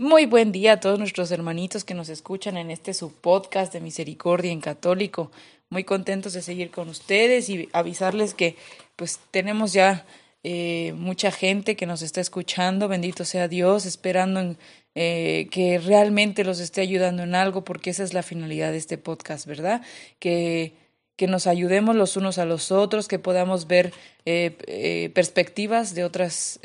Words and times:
Muy 0.00 0.26
buen 0.26 0.52
día 0.52 0.74
a 0.74 0.80
todos 0.80 1.00
nuestros 1.00 1.32
hermanitos 1.32 1.82
que 1.82 1.92
nos 1.92 2.08
escuchan 2.08 2.56
en 2.56 2.70
este 2.70 2.94
subpodcast 2.94 3.72
de 3.72 3.80
Misericordia 3.80 4.52
en 4.52 4.60
Católico. 4.60 5.32
Muy 5.70 5.82
contentos 5.82 6.34
de 6.34 6.40
seguir 6.40 6.70
con 6.70 6.88
ustedes 6.88 7.48
y 7.48 7.68
avisarles 7.72 8.32
que 8.32 8.54
pues 8.94 9.18
tenemos 9.32 9.72
ya 9.72 10.06
eh, 10.44 10.92
mucha 10.96 11.32
gente 11.32 11.74
que 11.74 11.86
nos 11.86 12.02
está 12.02 12.20
escuchando, 12.20 12.86
bendito 12.86 13.24
sea 13.24 13.48
Dios, 13.48 13.86
esperando 13.86 14.54
eh, 14.94 15.48
que 15.50 15.80
realmente 15.80 16.44
los 16.44 16.60
esté 16.60 16.80
ayudando 16.80 17.24
en 17.24 17.34
algo, 17.34 17.64
porque 17.64 17.90
esa 17.90 18.04
es 18.04 18.14
la 18.14 18.22
finalidad 18.22 18.70
de 18.70 18.78
este 18.78 18.98
podcast, 18.98 19.46
¿verdad? 19.46 19.82
Que, 20.20 20.74
que 21.16 21.26
nos 21.26 21.48
ayudemos 21.48 21.96
los 21.96 22.16
unos 22.16 22.38
a 22.38 22.44
los 22.44 22.70
otros, 22.70 23.08
que 23.08 23.18
podamos 23.18 23.66
ver 23.66 23.92
eh, 24.26 25.10
perspectivas 25.12 25.96
de 25.96 26.04
otras 26.04 26.60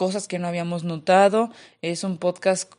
cosas 0.00 0.28
que 0.28 0.38
no 0.38 0.48
habíamos 0.48 0.82
notado. 0.82 1.50
Es 1.82 2.04
un 2.04 2.16
podcast, 2.16 2.72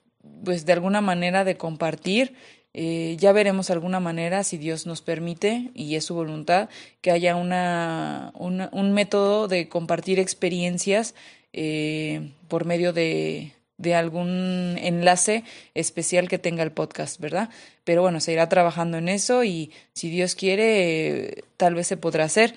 pues, 0.43 0.65
de 0.65 0.73
alguna 0.73 1.01
manera 1.01 1.43
de 1.43 1.55
compartir. 1.55 2.33
Eh, 2.73 3.15
ya 3.19 3.31
veremos 3.31 3.69
alguna 3.69 3.99
manera, 3.99 4.43
si 4.43 4.57
Dios 4.57 4.87
nos 4.87 5.03
permite 5.03 5.69
y 5.75 5.93
es 5.93 6.05
su 6.05 6.15
voluntad, 6.15 6.67
que 7.01 7.11
haya 7.11 7.35
una, 7.35 8.33
un 8.33 8.93
método 8.93 9.47
de 9.47 9.69
compartir 9.69 10.17
experiencias 10.17 11.13
eh, 11.53 12.31
por 12.47 12.65
medio 12.65 12.91
de, 12.91 13.51
de 13.77 13.93
algún 13.93 14.79
enlace 14.81 15.43
especial 15.75 16.27
que 16.27 16.39
tenga 16.39 16.63
el 16.63 16.71
podcast, 16.71 17.19
¿verdad? 17.19 17.49
Pero 17.83 18.01
bueno, 18.01 18.19
se 18.19 18.33
irá 18.33 18.49
trabajando 18.49 18.97
en 18.97 19.09
eso 19.09 19.43
y 19.43 19.71
si 19.93 20.09
Dios 20.09 20.33
quiere, 20.33 21.43
tal 21.57 21.75
vez 21.75 21.85
se 21.85 21.97
podrá 21.97 22.23
hacer. 22.23 22.55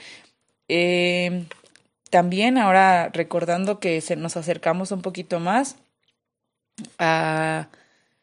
Eh, 0.69 1.45
también 2.15 2.59
ahora 2.59 3.11
recordando 3.13 3.81
que 3.81 4.01
se 4.01 4.15
nos 4.15 4.37
acercamos 4.37 4.93
un 4.93 5.03
poquito 5.03 5.41
más 5.41 5.79
a, 6.97 7.67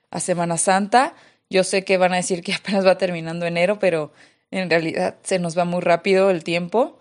a 0.10 0.20
Semana 0.22 0.58
Santa, 0.58 1.14
yo 1.50 1.66
sé 1.66 1.84
que 1.84 1.98
van 1.98 2.14
a 2.14 2.16
decir 2.16 2.42
que 2.42 2.54
apenas 2.58 2.88
va 2.88 2.98
terminando 2.98 3.46
enero, 3.46 3.80
pero 3.80 4.14
en 4.50 4.70
realidad 4.70 5.18
se 5.24 5.40
nos 5.40 5.58
va 5.58 5.66
muy 5.66 5.82
rápido 5.82 6.30
el 6.30 6.46
tiempo 6.46 7.00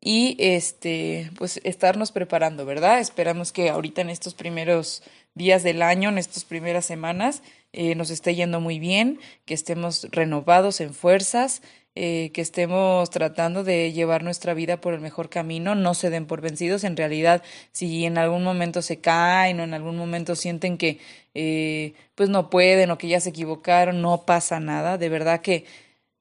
y 0.00 0.36
este 0.38 1.32
pues 1.36 1.60
estarnos 1.64 2.12
preparando, 2.12 2.64
¿verdad? 2.64 3.00
Esperamos 3.00 3.50
que 3.50 3.68
ahorita 3.68 4.00
en 4.02 4.10
estos 4.10 4.34
primeros 4.34 5.02
días 5.34 5.64
del 5.64 5.82
año, 5.82 6.10
en 6.10 6.18
estas 6.18 6.44
primeras 6.44 6.84
semanas, 6.84 7.42
eh, 7.72 7.96
nos 7.96 8.10
esté 8.10 8.36
yendo 8.36 8.60
muy 8.60 8.78
bien, 8.78 9.18
que 9.46 9.54
estemos 9.54 10.06
renovados 10.12 10.80
en 10.80 10.94
fuerzas, 10.94 11.60
eh, 11.96 12.30
que 12.32 12.40
estemos 12.40 13.10
tratando 13.10 13.64
de 13.64 13.92
llevar 13.92 14.22
nuestra 14.22 14.54
vida 14.54 14.80
por 14.80 14.94
el 14.94 15.00
mejor 15.00 15.28
camino, 15.28 15.74
no 15.74 15.94
se 15.94 16.08
den 16.08 16.26
por 16.26 16.40
vencidos. 16.40 16.84
En 16.84 16.96
realidad, 16.96 17.42
si 17.72 18.04
en 18.04 18.16
algún 18.16 18.44
momento 18.44 18.80
se 18.80 19.00
caen 19.00 19.58
o 19.60 19.64
en 19.64 19.74
algún 19.74 19.96
momento 19.96 20.36
sienten 20.36 20.78
que 20.78 20.98
eh, 21.34 21.94
pues 22.14 22.28
no 22.28 22.48
pueden 22.50 22.90
o 22.90 22.98
que 22.98 23.08
ya 23.08 23.20
se 23.20 23.30
equivocaron, 23.30 24.02
no 24.02 24.24
pasa 24.24 24.60
nada. 24.60 24.98
De 24.98 25.08
verdad 25.08 25.40
que, 25.40 25.64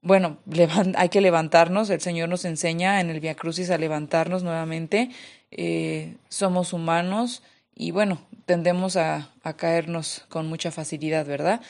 bueno, 0.02 0.40
hay 0.96 1.10
que 1.10 1.22
levantarnos. 1.22 1.90
El 1.92 2.02
Señor 2.02 2.30
nos 2.30 2.46
enseña 2.46 3.00
en 3.02 3.10
el 3.12 3.20
Via 3.20 3.36
Crucis 3.36 3.70
a 3.70 3.78
levantarnos 3.78 4.44
nuevamente. 4.44 5.10
Eh, 5.52 6.16
somos 6.30 6.74
humanos 6.74 7.44
y 7.76 7.92
bueno, 7.92 8.20
tendemos 8.46 8.98
a, 8.98 9.32
a 9.44 9.54
caernos 9.56 10.26
con 10.30 10.48
mucha 10.48 10.72
facilidad, 10.72 11.26
¿verdad? 11.26 11.62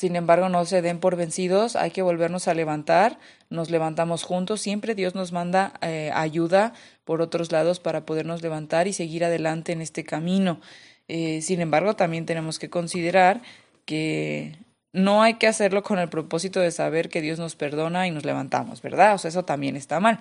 Sin 0.00 0.16
embargo, 0.16 0.48
no 0.48 0.64
se 0.64 0.80
den 0.80 0.98
por 0.98 1.14
vencidos, 1.14 1.76
hay 1.76 1.90
que 1.90 2.00
volvernos 2.00 2.48
a 2.48 2.54
levantar, 2.54 3.18
nos 3.50 3.68
levantamos 3.68 4.22
juntos, 4.22 4.62
siempre 4.62 4.94
Dios 4.94 5.14
nos 5.14 5.30
manda 5.30 5.74
eh, 5.82 6.10
ayuda 6.14 6.72
por 7.04 7.20
otros 7.20 7.52
lados 7.52 7.80
para 7.80 8.06
podernos 8.06 8.40
levantar 8.40 8.88
y 8.88 8.94
seguir 8.94 9.26
adelante 9.26 9.72
en 9.72 9.82
este 9.82 10.02
camino. 10.02 10.58
Eh, 11.08 11.42
sin 11.42 11.60
embargo, 11.60 11.96
también 11.96 12.24
tenemos 12.24 12.58
que 12.58 12.70
considerar 12.70 13.42
que 13.84 14.56
no 14.94 15.22
hay 15.22 15.34
que 15.34 15.46
hacerlo 15.46 15.82
con 15.82 15.98
el 15.98 16.08
propósito 16.08 16.60
de 16.60 16.70
saber 16.70 17.10
que 17.10 17.20
Dios 17.20 17.38
nos 17.38 17.54
perdona 17.54 18.06
y 18.06 18.10
nos 18.10 18.24
levantamos, 18.24 18.80
¿verdad? 18.80 19.14
O 19.14 19.18
sea, 19.18 19.28
eso 19.28 19.44
también 19.44 19.76
está 19.76 20.00
mal. 20.00 20.18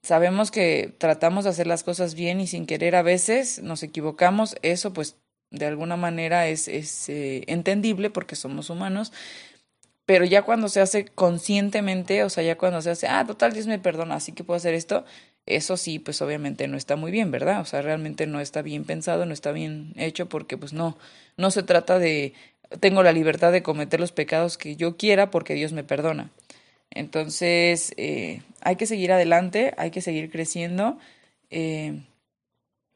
Sabemos 0.00 0.50
que 0.50 0.94
tratamos 0.96 1.44
de 1.44 1.50
hacer 1.50 1.66
las 1.66 1.84
cosas 1.84 2.14
bien 2.14 2.40
y 2.40 2.46
sin 2.46 2.64
querer 2.64 2.96
a 2.96 3.02
veces 3.02 3.62
nos 3.62 3.82
equivocamos, 3.82 4.56
eso 4.62 4.94
pues 4.94 5.18
de 5.50 5.66
alguna 5.66 5.96
manera 5.96 6.48
es, 6.48 6.68
es 6.68 7.08
eh, 7.08 7.44
entendible 7.46 8.10
porque 8.10 8.36
somos 8.36 8.70
humanos, 8.70 9.12
pero 10.06 10.24
ya 10.24 10.42
cuando 10.42 10.68
se 10.68 10.80
hace 10.80 11.04
conscientemente, 11.06 12.24
o 12.24 12.30
sea, 12.30 12.42
ya 12.42 12.58
cuando 12.58 12.82
se 12.82 12.90
hace, 12.90 13.06
ah, 13.08 13.24
total, 13.26 13.52
Dios 13.52 13.66
me 13.66 13.78
perdona, 13.78 14.16
así 14.16 14.32
que 14.32 14.44
puedo 14.44 14.56
hacer 14.56 14.74
esto, 14.74 15.04
eso 15.46 15.76
sí, 15.76 15.98
pues 15.98 16.20
obviamente 16.22 16.68
no 16.68 16.76
está 16.76 16.96
muy 16.96 17.10
bien, 17.12 17.30
¿verdad? 17.30 17.60
O 17.60 17.64
sea, 17.64 17.82
realmente 17.82 18.26
no 18.26 18.40
está 18.40 18.62
bien 18.62 18.84
pensado, 18.84 19.26
no 19.26 19.32
está 19.32 19.52
bien 19.52 19.92
hecho 19.96 20.28
porque 20.28 20.56
pues 20.56 20.72
no, 20.72 20.98
no 21.36 21.50
se 21.50 21.62
trata 21.62 21.98
de, 21.98 22.34
tengo 22.80 23.02
la 23.02 23.12
libertad 23.12 23.52
de 23.52 23.62
cometer 23.62 24.00
los 24.00 24.12
pecados 24.12 24.58
que 24.58 24.76
yo 24.76 24.96
quiera 24.96 25.30
porque 25.30 25.54
Dios 25.54 25.72
me 25.72 25.84
perdona. 25.84 26.30
Entonces, 26.90 27.94
eh, 27.96 28.42
hay 28.62 28.76
que 28.76 28.86
seguir 28.86 29.12
adelante, 29.12 29.74
hay 29.76 29.90
que 29.90 30.00
seguir 30.02 30.30
creciendo. 30.30 30.98
Eh, 31.50 32.02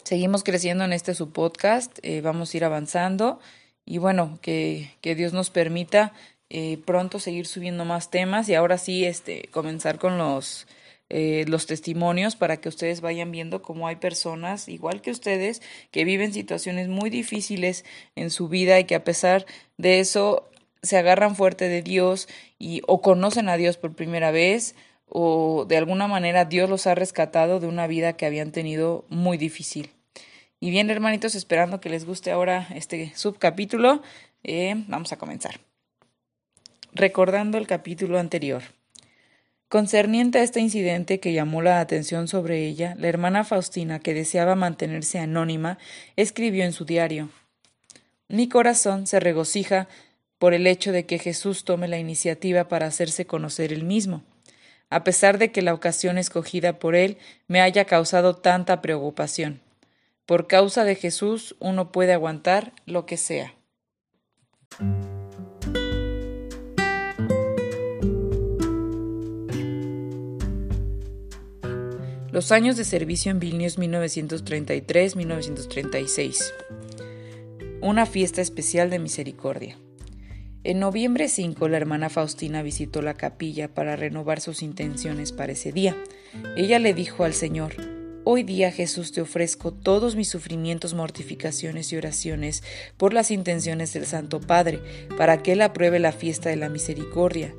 seguimos 0.05 0.45
creciendo 0.45 0.85
en 0.85 0.93
este 0.93 1.15
su 1.15 1.31
podcast, 1.31 1.99
eh, 2.03 2.21
vamos 2.21 2.53
a 2.53 2.57
ir 2.57 2.65
avanzando 2.65 3.41
y 3.85 3.99
bueno, 3.99 4.39
que, 4.43 4.91
que 5.01 5.15
Dios 5.15 5.33
nos 5.33 5.51
permita 5.51 6.13
eh, 6.51 6.79
pronto 6.85 7.19
seguir 7.19 7.47
subiendo 7.47 7.85
más 7.85 8.11
temas 8.11 8.49
y 8.49 8.55
ahora 8.55 8.79
sí 8.79 9.05
este, 9.05 9.49
comenzar 9.51 9.99
con 9.99 10.19
los, 10.19 10.67
eh, 11.09 11.45
los 11.49 11.67
testimonios 11.67 12.37
para 12.37 12.59
que 12.59 12.69
ustedes 12.69 13.01
vayan 13.01 13.31
viendo 13.31 13.63
cómo 13.63 13.89
hay 13.89 13.97
personas, 13.97 14.69
igual 14.69 15.01
que 15.01 15.11
ustedes, 15.11 15.63
que 15.91 16.05
viven 16.05 16.33
situaciones 16.33 16.89
muy 16.89 17.11
difíciles 17.11 17.85
en 18.15 18.31
su 18.31 18.49
vida 18.49 18.79
y 18.79 18.85
que 18.85 18.95
a 18.95 19.05
pesar 19.05 19.47
de 19.79 20.01
eso 20.01 20.49
se 20.83 20.99
agarran 20.99 21.35
fuerte 21.35 21.69
de 21.69 21.83
Dios 21.83 22.29
y 22.59 22.83
o 22.87 23.01
conocen 23.01 23.49
a 23.49 23.57
Dios 23.57 23.79
por 23.79 23.95
primera 23.95 24.31
vez 24.31 24.75
o 25.17 25.65
de 25.69 25.77
alguna 25.77 26.09
manera 26.09 26.45
Dios 26.45 26.69
los 26.69 26.89
ha 26.89 26.97
rescatado 26.97 27.61
de 27.61 27.69
una 27.69 27.87
vida 27.87 28.15
que 28.15 28.27
habían 28.27 28.51
tenido 28.51 29.05
muy 29.09 29.39
difícil. 29.39 29.91
Y 30.59 30.71
bien, 30.71 30.91
hermanitos, 30.91 31.37
esperando 31.37 31.81
que 31.81 31.89
les 31.89 32.05
guste 32.05 32.33
ahora 32.33 32.67
este 32.75 33.13
subcapítulo, 33.15 34.03
eh, 34.43 34.75
vamos 34.89 35.13
a 35.13 35.17
comenzar. 35.17 35.61
Recordando 36.93 37.59
el 37.59 37.69
capítulo 37.69 38.19
anterior. 38.19 38.65
Concerniente 39.69 40.39
a 40.39 40.43
este 40.43 40.59
incidente 40.59 41.21
que 41.21 41.33
llamó 41.33 41.63
la 41.63 41.79
atención 41.79 42.27
sobre 42.27 42.67
ella, 42.67 42.97
la 42.99 43.07
hermana 43.07 43.45
Faustina, 43.45 44.01
que 44.01 44.15
deseaba 44.15 44.57
mantenerse 44.57 45.21
anónima, 45.21 45.79
escribió 46.17 46.65
en 46.65 46.73
su 46.73 46.85
diario 46.87 47.29
Mi 48.27 48.49
corazón 48.49 49.07
se 49.07 49.21
regocija 49.21 49.87
por 50.39 50.55
el 50.55 50.67
hecho 50.67 50.91
de 50.91 51.07
que 51.07 51.21
Jesús 51.21 51.65
tome 51.65 51.87
la 51.87 51.99
iniciativa 51.99 52.67
para 52.67 52.87
hacerse 52.87 53.27
conocer 53.27 53.73
él 53.73 53.85
mismo, 53.85 54.25
a 54.95 55.03
pesar 55.03 55.39
de 55.39 55.51
que 55.51 55.61
la 55.61 55.75
ocasión 55.75 56.19
escogida 56.19 56.79
por 56.79 56.95
él 56.95 57.19
me 57.49 57.61
haya 57.61 57.85
causado 57.85 58.37
tanta 58.37 58.81
preocupación. 58.81 59.61
Por 60.25 60.47
causa 60.47 60.85
de 60.85 60.95
Jesús 60.95 61.57
uno 61.59 61.91
puede 61.91 62.13
aguantar 62.13 62.73
lo 62.87 63.05
que 63.05 63.17
sea. 63.17 63.57
Los 72.31 72.53
años 72.53 72.77
de 72.77 72.85
servicio 72.85 73.33
en 73.33 73.41
Vilnius 73.41 73.81
1933-1936. 73.81 76.53
Una 77.81 78.07
fiesta 78.07 78.41
especial 78.41 78.91
de 78.91 79.01
misericordia. 79.01 79.77
En 80.67 80.79
noviembre 80.79 81.29
5 81.29 81.69
la 81.69 81.77
hermana 81.77 82.09
Faustina 82.09 82.63
visitó 82.63 83.03
la 83.03 83.13
capilla 83.13 83.69
para 83.69 83.97
renovar 83.97 84.41
sus 84.41 84.63
intenciones 84.63 85.31
para 85.31 85.53
ese 85.53 85.73
día. 85.73 85.95
Ella 86.57 86.79
le 86.79 86.95
dijo 86.95 87.25
al 87.25 87.35
Señor, 87.35 87.75
Hoy 88.25 88.45
día 88.45 88.73
Jesús 88.73 89.13
te 89.13 89.21
ofrezco 89.21 89.75
todos 89.75 90.17
mis 90.17 90.31
sufrimientos, 90.31 90.95
mortificaciones 90.95 91.93
y 91.93 91.99
oraciones 91.99 92.63
por 92.97 93.13
las 93.13 93.31
intenciones 93.31 93.93
del 93.93 94.07
Santo 94.07 94.41
Padre, 94.41 94.81
para 95.19 95.43
que 95.43 95.53
Él 95.53 95.61
apruebe 95.61 95.99
la 95.99 96.13
fiesta 96.13 96.49
de 96.49 96.57
la 96.57 96.71
misericordia. 96.71 97.55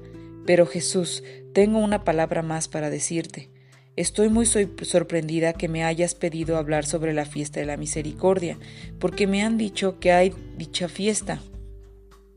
Pero 0.47 0.65
Jesús, 0.65 1.23
tengo 1.53 1.77
una 1.77 2.03
palabra 2.03 2.41
más 2.41 2.67
para 2.67 2.89
decirte. 2.89 3.51
Estoy 3.95 4.29
muy 4.29 4.47
sorprendida 4.47 5.53
que 5.53 5.67
me 5.67 5.83
hayas 5.83 6.15
pedido 6.15 6.57
hablar 6.57 6.87
sobre 6.87 7.13
la 7.13 7.25
fiesta 7.25 7.59
de 7.59 7.67
la 7.67 7.77
misericordia, 7.77 8.57
porque 8.99 9.27
me 9.27 9.43
han 9.43 9.59
dicho 9.59 9.99
que 9.99 10.11
hay 10.11 10.33
dicha 10.57 10.87
fiesta. 10.87 11.39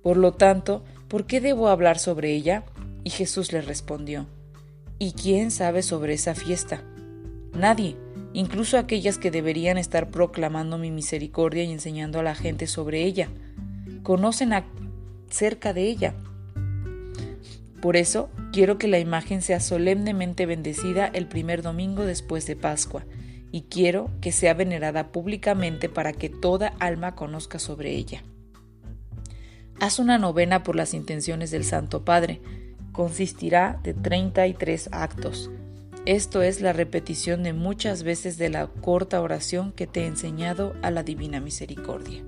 Por 0.08 0.16
lo 0.16 0.32
tanto, 0.32 0.82
¿por 1.08 1.26
qué 1.26 1.38
debo 1.42 1.68
hablar 1.68 1.98
sobre 1.98 2.32
ella? 2.32 2.64
Y 3.04 3.10
Jesús 3.10 3.52
le 3.52 3.60
respondió, 3.60 4.24
¿Y 4.98 5.12
quién 5.12 5.50
sabe 5.50 5.82
sobre 5.82 6.14
esa 6.14 6.34
fiesta? 6.34 6.82
Nadie, 7.52 7.94
incluso 8.32 8.78
aquellas 8.78 9.18
que 9.18 9.30
deberían 9.30 9.76
estar 9.76 10.08
proclamando 10.08 10.78
mi 10.78 10.90
misericordia 10.90 11.64
y 11.64 11.72
enseñando 11.72 12.18
a 12.18 12.22
la 12.22 12.34
gente 12.34 12.66
sobre 12.66 13.04
ella. 13.04 13.28
Conocen 14.02 14.54
acerca 15.28 15.74
de 15.74 15.82
ella. 15.82 16.14
Por 17.82 17.94
eso 17.98 18.30
quiero 18.50 18.78
que 18.78 18.88
la 18.88 19.00
imagen 19.00 19.42
sea 19.42 19.60
solemnemente 19.60 20.46
bendecida 20.46 21.06
el 21.06 21.26
primer 21.26 21.60
domingo 21.60 22.06
después 22.06 22.46
de 22.46 22.56
Pascua, 22.56 23.04
y 23.52 23.64
quiero 23.68 24.08
que 24.22 24.32
sea 24.32 24.54
venerada 24.54 25.12
públicamente 25.12 25.90
para 25.90 26.14
que 26.14 26.30
toda 26.30 26.72
alma 26.78 27.14
conozca 27.14 27.58
sobre 27.58 27.90
ella. 27.90 28.22
Haz 29.80 30.00
una 30.00 30.18
novena 30.18 30.64
por 30.64 30.74
las 30.74 30.92
intenciones 30.92 31.52
del 31.52 31.62
Santo 31.62 32.04
Padre. 32.04 32.40
Consistirá 32.90 33.78
de 33.84 33.94
33 33.94 34.88
actos. 34.90 35.52
Esto 36.04 36.42
es 36.42 36.60
la 36.60 36.72
repetición 36.72 37.44
de 37.44 37.52
muchas 37.52 38.02
veces 38.02 38.38
de 38.38 38.48
la 38.48 38.66
corta 38.66 39.20
oración 39.20 39.70
que 39.70 39.86
te 39.86 40.00
he 40.00 40.06
enseñado 40.06 40.74
a 40.82 40.90
la 40.90 41.04
Divina 41.04 41.38
Misericordia. 41.38 42.24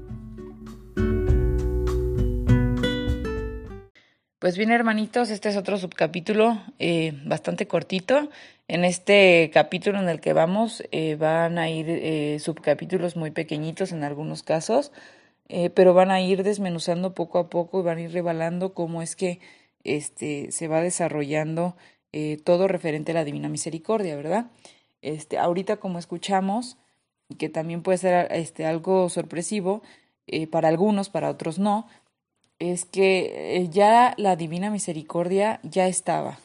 Pues 4.39 4.57
bien, 4.57 4.71
hermanitos, 4.71 5.31
este 5.31 5.49
es 5.49 5.57
otro 5.57 5.77
subcapítulo 5.77 6.63
eh, 6.79 7.15
bastante 7.25 7.67
cortito. 7.67 8.29
En 8.69 8.85
este 8.85 9.51
capítulo 9.53 9.99
en 9.99 10.09
el 10.09 10.21
que 10.21 10.35
vamos 10.35 10.85
eh, 10.93 11.17
van 11.17 11.59
a 11.59 11.69
ir 11.69 11.87
eh, 11.89 12.39
subcapítulos 12.39 13.17
muy 13.17 13.33
pequeñitos 13.33 13.91
en 13.91 14.05
algunos 14.05 14.45
casos, 14.45 14.93
pero 15.75 15.95
van 15.95 16.11
a 16.11 16.21
ir 16.21 16.43
desmenuzando 16.43 17.15
poco 17.15 17.39
a 17.39 17.49
poco 17.49 17.81
y 17.81 17.83
van 17.83 17.99
a 17.99 18.03
ir 18.03 18.13
revelando 18.13 18.75
cómo 18.75 19.03
es 19.03 19.17
que 19.17 19.41
este, 19.85 20.53
se 20.53 20.69
va 20.69 20.81
desarrollando 20.81 21.77
todo 22.45 22.69
referente 22.69 23.13
a 23.13 23.15
la 23.15 23.25
Divina 23.25 23.49
Misericordia, 23.49 24.17
¿verdad? 24.17 24.47
Este, 25.03 25.39
ahorita 25.39 25.79
como 25.79 25.99
escuchamos, 25.99 26.77
que 27.39 27.49
también 27.49 27.83
puede 27.83 27.99
ser 27.99 28.31
este, 28.33 28.67
algo 28.67 29.09
sorpresivo, 29.09 29.83
para 30.51 30.69
algunos, 30.69 31.09
para 31.09 31.31
otros 31.31 31.59
no, 31.59 31.87
es 32.61 32.85
que 32.85 33.57
eh, 33.57 33.69
ya 33.71 34.15
la 34.19 34.37
divina 34.37 34.71
misericordia 34.71 35.59
ya 35.63 35.89
estaba, 35.89 36.39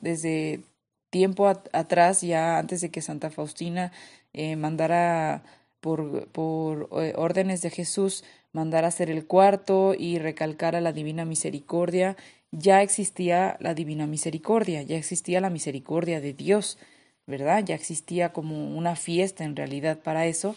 desde 0.00 0.62
tiempo 1.10 1.48
atrás, 1.48 2.22
ya 2.22 2.58
antes 2.58 2.80
de 2.80 2.90
que 2.90 3.02
Santa 3.02 3.28
Faustina 3.28 3.92
eh, 4.32 4.56
mandara 4.56 5.42
por, 5.80 6.88
eh, 7.00 7.12
órdenes 7.16 7.62
de 7.62 7.70
Jesús, 7.70 8.24
mandara 8.52 8.88
hacer 8.88 9.10
el 9.10 9.26
cuarto 9.26 9.94
y 9.98 10.18
recalcara 10.18 10.80
la 10.80 10.92
divina 10.92 11.24
misericordia, 11.24 12.16
ya 12.50 12.82
existía 12.82 13.56
la 13.60 13.74
divina 13.74 14.06
misericordia, 14.06 14.82
ya 14.82 14.96
existía 14.96 15.40
la 15.40 15.50
misericordia 15.50 16.20
de 16.20 16.32
Dios, 16.32 16.78
¿verdad? 17.26 17.62
Ya 17.64 17.74
existía 17.74 18.32
como 18.32 18.76
una 18.76 18.96
fiesta 18.96 19.44
en 19.44 19.54
realidad 19.54 19.98
para 19.98 20.26
eso, 20.26 20.56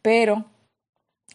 pero, 0.00 0.46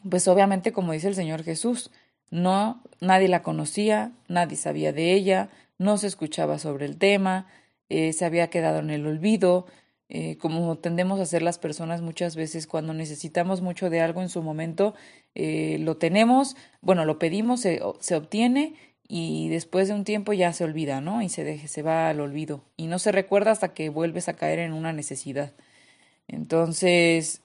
pues 0.10 0.28
obviamente 0.28 0.72
como 0.72 0.94
dice 0.94 1.10
el 1.10 1.16
Señor 1.16 1.44
Jesús, 1.44 1.92
no, 2.30 2.82
nadie 3.00 3.28
la 3.28 3.44
conocía, 3.44 4.12
nadie 4.28 4.58
sabía 4.58 4.94
de 4.94 5.14
ella, 5.14 5.50
no 5.78 5.98
se 5.98 6.08
escuchaba 6.08 6.60
sobre 6.60 6.86
el 6.86 6.98
tema, 6.98 7.48
eh, 7.90 8.14
se 8.14 8.26
había 8.26 8.50
quedado 8.50 8.80
en 8.80 8.90
el 8.90 9.06
olvido, 9.06 9.68
eh, 10.10 10.38
como 10.38 10.78
tendemos 10.78 11.20
a 11.20 11.24
hacer 11.24 11.42
las 11.42 11.60
personas 11.60 12.02
muchas 12.02 12.36
veces 12.36 12.66
cuando 12.68 12.94
necesitamos 12.94 13.62
mucho 13.62 13.90
de 13.90 14.02
algo 14.02 14.22
en 14.22 14.30
su 14.30 14.42
momento, 14.42 14.94
eh, 15.36 15.78
lo 15.80 15.98
tenemos, 15.98 16.56
bueno, 16.82 17.06
lo 17.06 17.20
pedimos, 17.20 17.62
se, 17.62 17.82
se, 18.00 18.16
obtiene 18.16 18.76
y 19.08 19.50
después 19.50 19.88
de 19.90 19.94
un 19.96 20.06
tiempo 20.06 20.34
ya 20.34 20.54
se 20.54 20.64
olvida, 20.64 21.02
¿no? 21.02 21.22
Y 21.22 21.30
se, 21.30 21.44
deje, 21.44 21.68
se 21.68 21.82
va 21.82 22.10
al 22.10 22.22
olvido 22.22 22.64
y 22.78 22.88
no 22.88 23.00
se 23.00 23.12
recuerda 23.12 23.52
hasta 23.52 23.74
que 23.74 23.90
vuelves 23.90 24.30
a 24.30 24.36
caer 24.36 24.60
en 24.60 24.74
una 24.74 24.94
necesidad. 24.94 25.54
Entonces, 26.28 27.42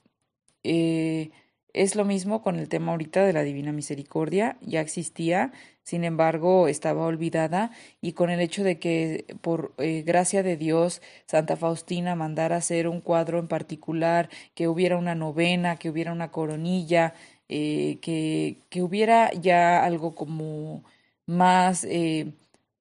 eh, 0.65 1.31
es 1.75 1.97
lo 1.97 2.05
mismo 2.05 2.43
con 2.43 2.59
el 2.59 2.69
tema 2.69 2.93
ahorita 2.93 3.25
de 3.25 3.33
la 3.33 3.43
Divina 3.43 3.73
Misericordia, 3.73 4.59
ya 4.61 4.81
existía, 4.81 5.53
sin 5.83 6.05
embargo 6.05 6.69
estaba 6.69 7.07
olvidada 7.07 7.71
y 8.01 8.13
con 8.13 8.31
el 8.31 8.41
hecho 8.41 8.63
de 8.63 8.79
que 8.79 9.25
por 9.41 9.73
eh, 9.79 10.03
gracia 10.03 10.43
de 10.43 10.57
Dios 10.57 11.01
Santa 11.27 11.57
Faustina 11.57 12.15
mandara 12.15 12.57
hacer 12.57 12.89
un 12.89 13.01
cuadro 13.01 13.39
en 13.39 13.49
particular, 13.49 14.29
que 14.55 14.69
hubiera 14.69 14.99
una 14.99 15.15
novena, 15.15 15.77
que 15.77 15.89
hubiera 15.89 16.13
una 16.13 16.31
coronilla, 16.31 17.15
eh, 17.49 17.99
que, 18.03 18.59
que, 18.69 18.83
hubiera 18.83 19.33
ya 19.33 19.85
algo 19.85 20.15
como 20.15 20.85
más 21.27 21.85
eh, 21.85 22.33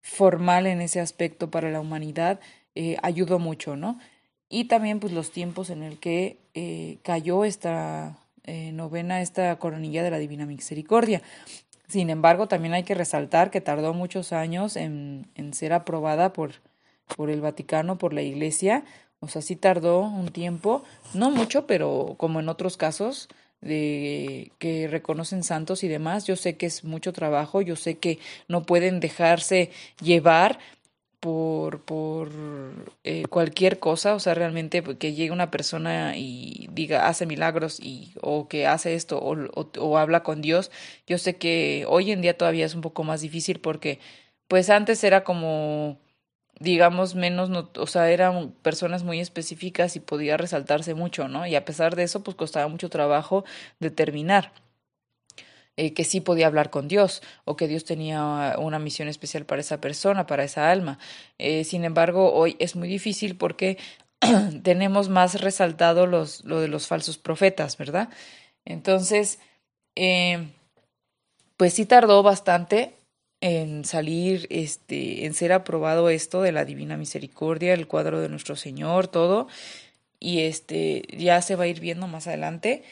formal 0.02 0.66
en 0.66 0.81
ese 0.81 1.00
aspecto 1.00 1.50
para 1.50 1.70
la 1.70 1.81
humanidad, 1.81 2.40
ayudó 3.02 3.38
mucho, 3.38 3.76
¿no? 3.76 3.98
Y 4.48 4.64
también 4.64 5.00
pues 5.00 5.12
los 5.12 5.32
tiempos 5.32 5.69
en 5.69 5.82
el 5.82 5.98
que 5.98 6.38
cayó 7.02 7.44
esta 7.44 8.16
eh, 8.50 8.73
novena 8.73 9.20
esta 9.23 9.56
coronilla 9.61 10.02
de 10.02 10.11
la 10.11 10.19
Divina 10.19 10.44
Misericordia. 10.44 11.23
Sin 11.87 12.11
embargo, 12.11 12.49
también 12.49 12.75
hay 12.75 12.82
que 12.82 12.97
resaltar 12.97 13.52
que 13.52 13.61
tardó 13.61 13.94
muchos 13.94 14.32
años 14.32 14.75
en, 14.75 15.29
en 15.37 15.55
ser 15.55 15.73
aprobada 15.73 16.32
por, 16.32 16.55
por 17.17 17.31
el 17.31 17.41
Vaticano, 17.41 17.97
por 17.97 18.12
la 18.12 18.23
Iglesia. 18.23 18.82
O 19.20 19.29
sea, 19.29 19.41
sí 19.41 19.55
tardó 19.55 20.00
un 20.00 20.32
tiempo, 20.32 20.82
no 21.14 21.31
mucho, 21.31 21.69
pero 21.69 22.17
como 22.17 22.41
en 22.41 22.49
otros 22.49 22.76
casos 22.76 23.29
de 23.61 24.50
que 24.58 24.88
reconocen 24.88 25.44
santos 25.44 25.85
y 25.85 25.88
demás, 25.88 26.26
yo 26.26 26.35
sé 26.35 26.56
que 26.56 26.67
es 26.67 26.82
mucho 26.82 27.12
trabajo, 27.12 27.62
yo 27.62 27.76
sé 27.76 27.99
que 27.99 28.19
no 28.49 28.64
pueden 28.64 28.99
dejarse 28.99 29.70
llevar 30.02 30.58
por, 31.20 31.82
por 31.84 32.31
eh, 33.05 33.25
cualquier 33.28 33.78
cosa, 33.78 34.14
o 34.14 34.20
sea, 34.20 34.34
realmente 34.34 34.82
que 34.82 35.14
llegue 35.14 35.31
una 35.31 35.50
persona 35.50 36.17
y 36.17 36.69
diga, 36.72 37.08
hace 37.08 37.26
milagros 37.26 37.78
y, 37.81 38.14
o 38.22 38.49
que 38.49 38.67
hace 38.67 38.94
esto 38.94 39.19
o, 39.19 39.37
o, 39.78 39.99
habla 39.99 40.22
con 40.22 40.40
Dios, 40.43 40.70
yo 41.06 41.19
sé 41.19 41.37
que 41.37 41.84
hoy 41.88 42.11
en 42.12 42.22
día 42.22 42.37
todavía 42.38 42.67
es 42.67 42.75
un 42.75 42.81
poco 42.81 43.05
más 43.05 43.20
difícil 43.20 43.61
porque 43.61 44.00
pues 44.49 44.70
antes 44.70 45.05
era 45.05 45.25
como 45.25 45.99
digamos 46.61 47.14
menos, 47.14 47.50
no, 47.50 47.70
o 47.76 47.87
sea, 47.87 48.11
eran 48.11 48.52
personas 48.62 49.02
muy 49.05 49.20
específicas 49.20 49.96
y 49.96 50.00
podía 50.00 50.37
resaltarse 50.37 50.94
mucho, 50.94 51.28
¿no? 51.28 51.46
Y 51.46 51.56
a 51.56 51.64
pesar 51.64 51.96
de 51.96 52.05
eso, 52.05 52.23
pues 52.23 52.37
costaba 52.37 52.69
mucho 52.69 52.90
trabajo 52.90 53.44
determinar. 53.81 54.52
Eh, 55.77 55.95
que 55.95 56.05
sí 56.05 56.21
podía 56.21 56.47
hablar 56.47 56.69
con 56.69 56.89
Dios 56.89 57.23
o 57.45 57.57
que 57.57 57.69
Dios 57.69 57.85
tenía 57.85 58.57
una 58.59 58.79
misión 58.79 59.09
especial 59.09 59.47
para 59.47 59.62
esa 59.62 59.81
persona, 59.81 60.27
para 60.27 60.45
esa 60.45 60.71
alma. 60.71 60.99
Eh, 61.39 61.65
sin 61.65 61.85
embargo, 61.85 62.35
hoy 62.35 62.57
es 62.59 62.77
muy 62.77 62.89
difícil 62.89 63.37
porque 63.37 63.79
tenemos 64.62 65.09
más 65.09 65.41
resaltado 65.41 66.07
los, 66.07 66.45
lo 66.45 66.61
de 66.61 66.69
los 66.69 66.87
falsos 66.87 67.17
profetas, 67.19 67.79
¿verdad? 67.79 68.11
Entonces, 68.65 69.39
eh, 69.97 70.49
pues 71.57 71.75
sí 71.75 71.87
tardó 71.87 72.23
bastante 72.23 72.95
en 73.41 73.85
salir, 73.85 74.47
este, 74.50 75.25
en 75.25 75.35
ser 75.35 75.53
aprobado 75.53 76.11
esto 76.11 76.43
de 76.43 76.53
la 76.53 76.65
Divina 76.65 76.97
Misericordia, 76.97 77.75
el 77.75 77.87
cuadro 77.87 78.21
de 78.21 78.29
nuestro 78.29 78.57
Señor, 78.57 79.09
todo, 79.09 79.49
y 80.19 80.41
este, 80.41 81.03
ya 81.17 81.41
se 81.43 81.57
va 81.57 81.65
a 81.65 81.69
ir 81.69 81.81
viendo 81.81 82.07
más 82.07 82.27
adelante, 82.27 82.83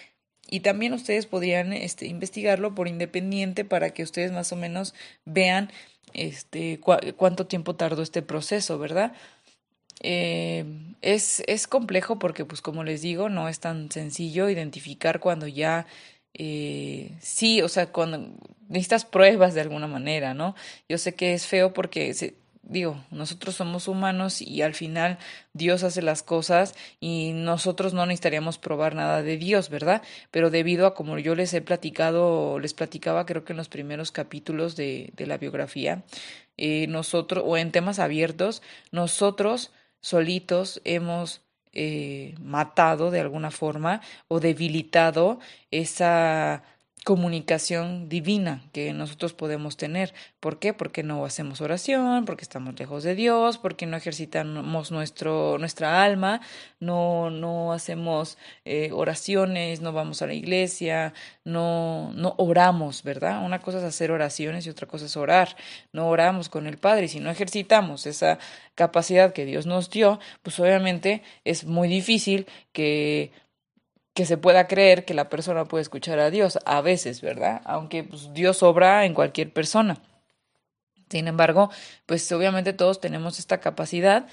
y 0.51 0.61
también 0.61 0.93
ustedes 0.93 1.27
podrían 1.27 1.73
este, 1.73 2.07
investigarlo 2.07 2.75
por 2.75 2.89
independiente 2.89 3.65
para 3.65 3.91
que 3.91 4.03
ustedes 4.03 4.33
más 4.33 4.53
o 4.53 4.57
menos 4.57 4.95
vean 5.25 5.71
este, 6.15 6.81
cuánto 7.17 7.47
tiempo 7.47 7.77
tardó 7.77 8.03
este 8.03 8.23
proceso, 8.23 8.79
¿verdad? 8.79 9.13
Eh, 10.01 10.65
es, 11.03 11.43
es 11.47 11.67
complejo 11.67 12.19
porque, 12.19 12.45
pues 12.45 12.61
como 12.63 12.85
les 12.85 13.03
digo, 13.03 13.29
no 13.29 13.49
es 13.49 13.61
tan 13.61 13.91
sencillo 13.91 14.49
identificar 14.49 15.21
cuando 15.21 15.47
ya 15.47 15.87
eh, 16.35 17.17
sí, 17.21 17.63
o 17.63 17.69
sea, 17.69 17.91
cuando 17.91 18.31
necesitas 18.69 19.05
pruebas 19.05 19.55
de 19.55 19.61
alguna 19.61 19.87
manera, 19.87 20.35
¿no? 20.35 20.55
Yo 20.89 20.99
sé 20.99 21.15
que 21.15 21.35
es 21.35 21.47
feo 21.47 21.73
porque 21.73 22.15
digo, 22.63 23.03
nosotros 23.11 23.55
somos 23.55 23.89
humanos 23.89 24.43
y 24.43 24.63
al 24.63 24.75
final 24.75 25.19
Dios 25.53 25.83
hace 25.83 26.03
las 26.03 26.23
cosas 26.23 26.75
y 27.01 27.33
nosotros 27.35 27.95
no 27.95 28.07
necesitaríamos 28.07 28.59
probar 28.59 28.95
nada 28.95 29.23
de 29.23 29.37
Dios, 29.37 29.71
¿verdad? 29.71 30.03
Pero 30.31 30.51
debido 30.51 30.87
a 30.87 30.95
como 30.95 31.19
yo 31.19 31.35
les 31.35 31.55
he 31.55 31.61
platicado, 31.61 32.59
les 32.59 32.75
platicaba 32.75 33.27
creo 33.27 33.45
que 33.45 33.53
en 33.53 33.59
los 33.59 33.69
primeros 33.69 34.13
capítulos 34.13 34.77
de, 34.77 35.13
de 35.17 35.27
la 35.27 35.39
biografía, 35.39 36.05
eh, 36.57 36.87
nosotros, 36.89 37.45
o 37.47 37.57
en 37.57 37.71
temas 37.73 37.99
abiertos, 37.99 38.63
nosotros 38.91 39.73
solitos 40.01 40.81
hemos 40.85 41.43
eh, 41.73 42.35
matado 42.41 43.11
de 43.11 43.21
alguna 43.21 43.51
forma 43.51 44.01
o 44.27 44.41
debilitado 44.41 45.39
esa 45.71 46.65
comunicación 47.09 48.11
divina 48.11 48.61
que 48.71 48.93
nosotros 48.93 49.33
podemos 49.33 49.79
tener. 49.79 50.13
¿Por 50.41 50.59
qué? 50.59 50.75
Porque 50.75 51.03
no 51.03 51.25
hacemos 51.25 51.63
oración, 51.63 52.27
porque 52.27 52.43
estamos 52.43 52.79
lejos 52.79 53.03
de 53.03 53.15
Dios, 53.15 53.57
porque 53.57 53.87
no 53.87 53.97
ejercitamos 53.97 54.91
nuestro, 54.91 55.57
nuestra 55.57 56.05
alma, 56.05 56.43
no, 56.81 57.31
no 57.31 57.73
hacemos 57.73 58.37
eh, 58.67 58.91
oraciones, 58.93 59.81
no 59.81 59.95
vamos 59.95 60.21
a 60.21 60.27
la 60.27 60.35
iglesia, 60.35 61.15
no, 61.45 62.13
no 62.13 62.35
oramos, 62.37 63.03
¿verdad? 63.03 63.43
Una 63.43 63.61
cosa 63.61 63.79
es 63.79 63.85
hacer 63.85 64.11
oraciones 64.11 64.67
y 64.67 64.69
otra 64.69 64.87
cosa 64.87 65.07
es 65.07 65.17
orar. 65.17 65.57
No 65.95 66.09
oramos 66.09 66.51
con 66.51 66.67
el 66.67 66.77
Padre 66.77 67.07
y 67.07 67.09
si 67.09 67.21
no 67.21 67.31
ejercitamos 67.31 68.05
esa 68.05 68.39
capacidad 68.75 69.33
que 69.33 69.47
Dios 69.47 69.65
nos 69.65 69.89
dio, 69.89 70.21
pues 70.43 70.61
obviamente 70.61 71.23
es 71.45 71.65
muy 71.65 71.89
difícil 71.89 72.47
que 72.73 73.33
que 74.19 74.27
se 74.27 74.37
pueda 74.37 74.67
creer 74.67 75.05
que 75.05 75.15
la 75.15 75.29
persona 75.29 75.67
puede 75.67 75.83
escuchar 75.83 76.19
a 76.19 76.29
Dios, 76.29 76.59
a 76.65 76.81
veces, 76.81 77.21
¿verdad? 77.21 77.63
Aunque 77.65 78.03
pues, 78.03 78.35
Dios 78.35 78.65
obra 78.65 79.05
en 79.05 79.15
cualquier 79.15 79.53
persona. 79.53 80.03
Sin 81.09 81.29
embargo, 81.29 81.71
pues 82.05 82.33
obviamente 82.33 82.73
todos 82.73 83.01
tenemos 83.01 83.39
esta 83.39 83.61
capacidad 83.61 84.27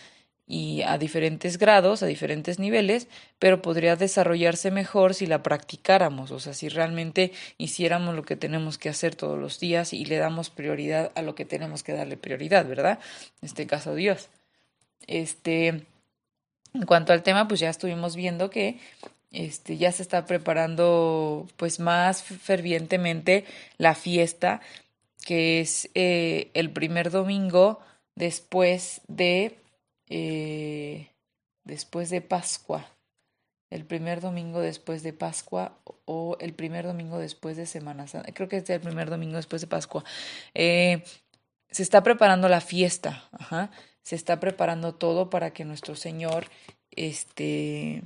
y 0.47 0.81
a 0.81 0.97
diferentes 0.97 1.59
grados, 1.59 2.01
a 2.01 2.07
diferentes 2.07 2.57
niveles, 2.57 3.07
pero 3.37 3.61
podría 3.61 3.95
desarrollarse 3.95 4.71
mejor 4.71 5.13
si 5.13 5.27
la 5.27 5.43
practicáramos, 5.43 6.31
o 6.31 6.39
sea, 6.39 6.55
si 6.55 6.67
realmente 6.67 7.31
hiciéramos 7.59 8.15
lo 8.15 8.23
que 8.23 8.35
tenemos 8.35 8.79
que 8.79 8.89
hacer 8.89 9.13
todos 9.13 9.37
los 9.37 9.59
días 9.59 9.93
y 9.93 10.03
le 10.05 10.17
damos 10.17 10.49
prioridad 10.49 11.11
a 11.13 11.21
lo 11.21 11.35
que 11.35 11.45
tenemos 11.45 11.83
que 11.83 11.93
darle 11.93 12.17
prioridad, 12.17 12.65
¿verdad? 12.65 12.97
En 13.39 13.49
este 13.49 13.67
caso 13.67 13.93
Dios. 13.93 14.29
Este, 15.05 15.67
en 15.67 16.85
cuanto 16.87 17.13
al 17.13 17.21
tema, 17.21 17.47
pues 17.47 17.59
ya 17.59 17.69
estuvimos 17.69 18.15
viendo 18.15 18.49
que 18.49 18.79
este, 19.35 19.75
ya 19.77 19.91
se 19.91 20.01
está 20.01 20.25
preparando 20.25 21.45
pues 21.57 21.79
más 21.81 22.23
fervientemente 22.23 23.43
la 23.77 23.93
fiesta, 23.93 24.61
que 25.25 25.59
es 25.59 25.89
eh, 25.93 26.51
el 26.53 26.71
primer 26.71 27.11
domingo 27.11 27.79
después 28.15 29.01
de 29.07 29.57
eh, 30.09 31.09
después 31.65 32.09
de 32.09 32.21
Pascua. 32.21 32.89
El 33.69 33.83
primer 33.83 34.21
domingo 34.21 34.61
después 34.61 35.03
de 35.03 35.11
Pascua 35.11 35.77
o 36.05 36.37
el 36.39 36.53
primer 36.53 36.85
domingo 36.85 37.17
después 37.17 37.57
de 37.57 37.65
Semana 37.65 38.07
Santa. 38.07 38.31
Creo 38.31 38.47
que 38.47 38.57
es 38.57 38.69
el 38.69 38.79
primer 38.79 39.09
domingo 39.09 39.35
después 39.35 39.61
de 39.61 39.67
Pascua. 39.67 40.05
Eh, 40.53 41.03
se 41.69 41.83
está 41.83 42.03
preparando 42.03 42.47
la 42.47 42.61
fiesta, 42.61 43.27
ajá. 43.33 43.69
se 44.01 44.15
está 44.15 44.39
preparando 44.39 44.95
todo 44.95 45.29
para 45.29 45.51
que 45.51 45.65
nuestro 45.65 45.95
Señor 45.95 46.45
este, 46.91 48.01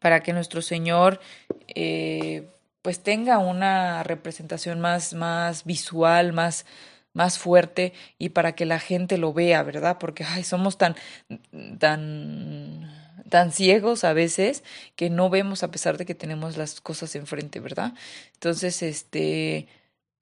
para 0.00 0.22
que 0.22 0.32
nuestro 0.32 0.62
Señor 0.62 1.20
eh, 1.68 2.48
pues 2.82 3.00
tenga 3.00 3.38
una 3.38 4.02
representación 4.02 4.80
más, 4.80 5.14
más 5.14 5.64
visual, 5.64 6.32
más, 6.32 6.66
más 7.12 7.38
fuerte 7.38 7.92
y 8.18 8.30
para 8.30 8.52
que 8.52 8.66
la 8.66 8.78
gente 8.78 9.18
lo 9.18 9.32
vea, 9.32 9.62
¿verdad? 9.62 9.98
Porque 9.98 10.24
ay, 10.24 10.42
somos 10.42 10.78
tan, 10.78 10.96
tan, 11.78 12.90
tan 13.28 13.52
ciegos 13.52 14.04
a 14.04 14.12
veces 14.12 14.64
que 14.96 15.10
no 15.10 15.30
vemos 15.30 15.62
a 15.62 15.70
pesar 15.70 15.98
de 15.98 16.06
que 16.06 16.14
tenemos 16.14 16.56
las 16.56 16.80
cosas 16.80 17.14
enfrente, 17.14 17.60
¿verdad? 17.60 17.92
Entonces, 18.34 18.82
este, 18.82 19.68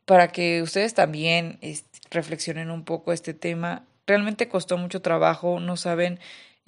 para 0.05 0.29
que 0.29 0.63
ustedes 0.63 0.95
también 0.95 1.59
este, 1.61 2.01
reflexionen 2.11 2.71
un 2.71 2.85
poco 2.85 3.13
este 3.13 3.35
tema, 3.35 3.85
realmente 4.07 4.49
costó 4.49 4.79
mucho 4.79 5.03
trabajo, 5.03 5.61
no 5.61 5.77
saben 5.77 6.19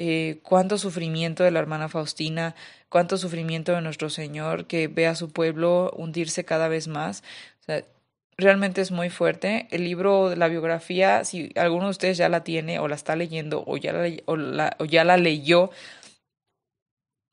eh, 0.02 0.40
cuánto 0.42 0.78
sufrimiento 0.78 1.44
de 1.44 1.50
la 1.50 1.58
hermana 1.58 1.90
Faustina, 1.90 2.54
cuánto 2.88 3.18
sufrimiento 3.18 3.72
de 3.72 3.82
nuestro 3.82 4.08
Señor 4.08 4.66
que 4.66 4.88
ve 4.88 5.06
a 5.06 5.14
su 5.14 5.30
pueblo 5.30 5.92
hundirse 5.94 6.46
cada 6.46 6.68
vez 6.68 6.88
más. 6.88 7.22
Realmente 8.38 8.80
es 8.80 8.92
muy 8.92 9.10
fuerte. 9.10 9.68
El 9.70 9.84
libro 9.84 10.34
la 10.34 10.48
biografía, 10.48 11.22
si 11.24 11.52
alguno 11.54 11.84
de 11.84 11.90
ustedes 11.90 12.16
ya 12.16 12.30
la 12.30 12.44
tiene 12.44 12.78
o 12.78 12.88
la 12.88 12.94
está 12.94 13.14
leyendo 13.14 13.62
o 13.66 13.76
ya 13.76 13.92
la, 13.92 14.74
o 14.78 14.86
ya 14.86 15.04
la 15.04 15.18
leyó 15.18 15.70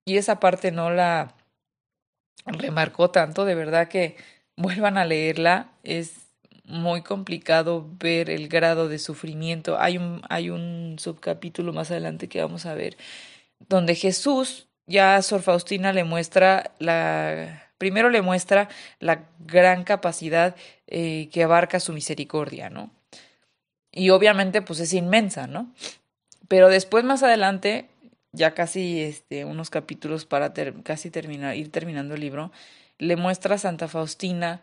y 0.06 0.18
esa 0.18 0.42
parte 0.42 0.74
no 0.74 0.92
la 0.92 1.36
remarcó 2.46 3.12
tanto, 3.12 3.46
de 3.46 3.56
verdad 3.56 3.88
que 3.88 4.18
vuelvan 4.58 4.98
a 4.98 5.06
leerla. 5.06 5.70
Es 5.84 6.27
muy 6.68 7.02
complicado 7.02 7.90
ver 7.98 8.30
el 8.30 8.50
grado 8.50 8.90
de 8.90 9.00
sufrimiento. 9.00 9.80
Hay 9.80 9.98
un, 9.98 10.22
hay 10.30 10.50
un 10.50 10.98
subcapítulo 11.00 11.74
más 11.74 11.92
adelante 11.92 12.28
que 12.28 12.42
vamos 12.42 12.66
a 12.66 12.76
ver, 12.76 12.98
donde 13.70 13.96
Jesús 13.96 14.68
ya 14.86 15.16
a 15.16 15.22
Sor 15.22 15.42
Faustina 15.42 15.94
le 15.94 16.04
muestra 16.04 16.72
la, 16.80 17.72
primero 17.78 18.10
le 18.10 18.22
muestra 18.22 18.70
la 19.00 19.30
gran 19.40 19.84
capacidad 19.84 20.56
eh, 20.88 21.30
que 21.32 21.44
abarca 21.44 21.80
su 21.80 21.94
misericordia, 21.94 22.70
¿no? 22.70 22.92
Y 23.92 24.10
obviamente 24.10 24.62
pues 24.62 24.80
es 24.82 24.94
inmensa, 24.94 25.48
¿no? 25.48 25.74
Pero 26.48 26.70
después 26.70 27.04
más 27.04 27.24
adelante, 27.24 27.90
ya 28.34 28.54
casi 28.54 29.02
este, 29.02 29.46
unos 29.46 29.70
capítulos 29.70 30.26
para 30.26 30.54
casi 30.84 31.10
terminar, 31.12 31.56
ir 31.56 31.72
terminando 31.72 32.16
el 32.16 32.22
libro, 32.22 32.52
le 33.00 33.16
muestra 33.16 33.56
a 33.56 33.58
Santa 33.58 33.88
Faustina 33.88 34.62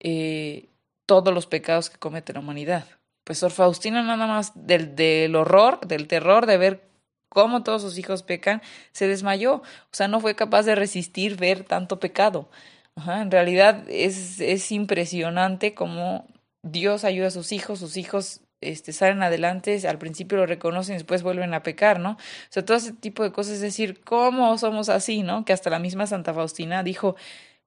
eh, 0.00 0.66
todos 1.10 1.34
los 1.34 1.48
pecados 1.48 1.90
que 1.90 1.98
comete 1.98 2.32
la 2.32 2.38
humanidad. 2.38 2.84
Pues 3.24 3.38
Sor 3.38 3.50
Faustina 3.50 4.00
nada 4.00 4.28
más 4.28 4.52
del, 4.54 4.94
del 4.94 5.34
horror, 5.34 5.80
del 5.84 6.06
terror 6.06 6.46
de 6.46 6.56
ver 6.56 6.88
cómo 7.28 7.64
todos 7.64 7.82
sus 7.82 7.98
hijos 7.98 8.22
pecan, 8.22 8.62
se 8.92 9.08
desmayó. 9.08 9.54
O 9.54 9.90
sea, 9.90 10.06
no 10.06 10.20
fue 10.20 10.36
capaz 10.36 10.62
de 10.62 10.76
resistir 10.76 11.36
ver 11.36 11.64
tanto 11.64 11.98
pecado. 11.98 12.48
Ajá, 12.94 13.22
en 13.22 13.32
realidad 13.32 13.82
es, 13.88 14.38
es 14.40 14.70
impresionante 14.70 15.74
cómo 15.74 16.28
Dios 16.62 17.02
ayuda 17.02 17.26
a 17.26 17.32
sus 17.32 17.50
hijos, 17.50 17.80
sus 17.80 17.96
hijos 17.96 18.42
este, 18.60 18.92
salen 18.92 19.24
adelante, 19.24 19.84
al 19.88 19.98
principio 19.98 20.38
lo 20.38 20.46
reconocen 20.46 20.94
después 20.94 21.24
vuelven 21.24 21.54
a 21.54 21.64
pecar, 21.64 21.98
¿no? 21.98 22.12
O 22.12 22.50
sea, 22.50 22.64
todo 22.64 22.76
ese 22.76 22.92
tipo 22.92 23.24
de 23.24 23.32
cosas, 23.32 23.54
es 23.54 23.62
decir, 23.62 24.00
¿cómo 24.04 24.56
somos 24.58 24.88
así, 24.88 25.24
no? 25.24 25.44
Que 25.44 25.52
hasta 25.52 25.70
la 25.70 25.80
misma 25.80 26.06
Santa 26.06 26.32
Faustina 26.34 26.84
dijo, 26.84 27.16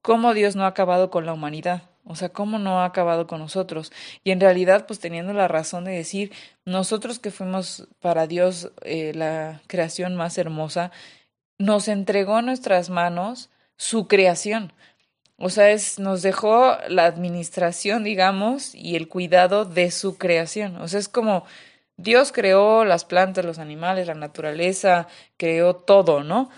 ¿cómo 0.02 0.34
Dios 0.34 0.56
no 0.56 0.64
ha 0.64 0.68
acabado 0.68 1.10
con 1.10 1.26
la 1.26 1.34
humanidad? 1.34 1.93
O 2.06 2.16
sea, 2.16 2.30
¿cómo 2.30 2.60
no 2.60 2.82
ha 2.82 2.86
acabado 2.86 3.28
con 3.28 3.40
nosotros? 3.40 3.92
Y 4.24 4.32
en 4.32 4.40
realidad, 4.40 4.86
pues 4.88 5.00
teniendo 5.00 5.34
la 5.34 5.48
razón 5.48 5.86
de 5.86 5.92
decir, 5.92 6.34
nosotros 6.66 7.20
que 7.20 7.32
fuimos 7.32 7.88
para 8.00 8.28
Dios 8.28 8.72
eh, 8.82 9.14
la 9.16 9.62
creación 9.68 10.16
más 10.16 10.38
hermosa, 10.38 10.92
nos 11.58 11.88
entregó 11.88 12.40
en 12.40 12.48
nuestras 12.48 12.90
manos 12.90 13.50
su 13.78 14.08
creación. 14.08 14.74
O 15.38 15.50
sea, 15.50 15.72
es, 15.72 16.00
nos 16.00 16.22
dejó 16.22 16.78
la 16.88 17.06
administración, 17.06 18.04
digamos, 18.04 18.76
y 18.76 18.96
el 18.96 19.08
cuidado 19.08 19.66
de 19.66 19.92
su 19.92 20.18
creación. 20.18 20.78
O 20.78 20.88
sea, 20.88 21.00
es 21.00 21.08
como 21.10 21.46
Dios 21.98 22.32
creó 22.32 22.86
las 22.86 23.06
plantas, 23.06 23.46
los 23.46 23.60
animales, 23.60 24.08
la 24.08 24.14
naturaleza, 24.16 25.08
creó 25.38 25.76
todo, 25.76 26.24
¿no? 26.24 26.50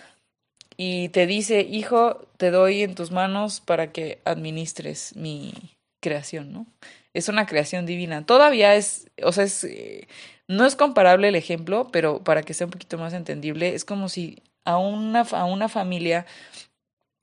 Y 0.77 1.10
te 1.10 1.25
dice, 1.27 1.62
hijo, 1.62 2.27
te 2.38 2.51
doy 2.51 2.84
en 2.84 2.96
tus 2.96 3.12
manos 3.12 3.62
para 3.62 3.91
que 3.91 4.20
administres 4.25 5.15
mi 5.15 5.53
creación, 6.01 6.51
¿no? 6.51 6.67
Es 7.13 7.29
una 7.29 7.46
creación 7.46 7.86
divina. 7.86 8.25
Todavía 8.25 8.75
es, 8.75 9.10
o 9.24 9.32
sea, 9.32 9.46
es, 9.46 9.63
eh, 9.63 10.08
no 10.48 10.65
es 10.65 10.75
comparable 10.75 11.29
el 11.29 11.36
ejemplo, 11.36 11.89
pero 11.91 12.24
para 12.24 12.44
que 12.44 12.53
sea 12.53 12.67
un 12.67 12.72
poquito 12.72 12.98
más 12.98 13.13
entendible, 13.13 13.74
es 13.74 13.86
como 13.86 14.10
si 14.10 14.41
a 14.65 14.77
una, 14.77 15.22
a 15.22 15.46
una 15.46 15.70
familia 15.70 16.25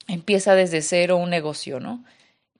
empieza 0.08 0.54
desde 0.54 0.82
cero 0.82 1.16
un 1.16 1.30
negocio, 1.30 1.78
¿no? 1.80 2.04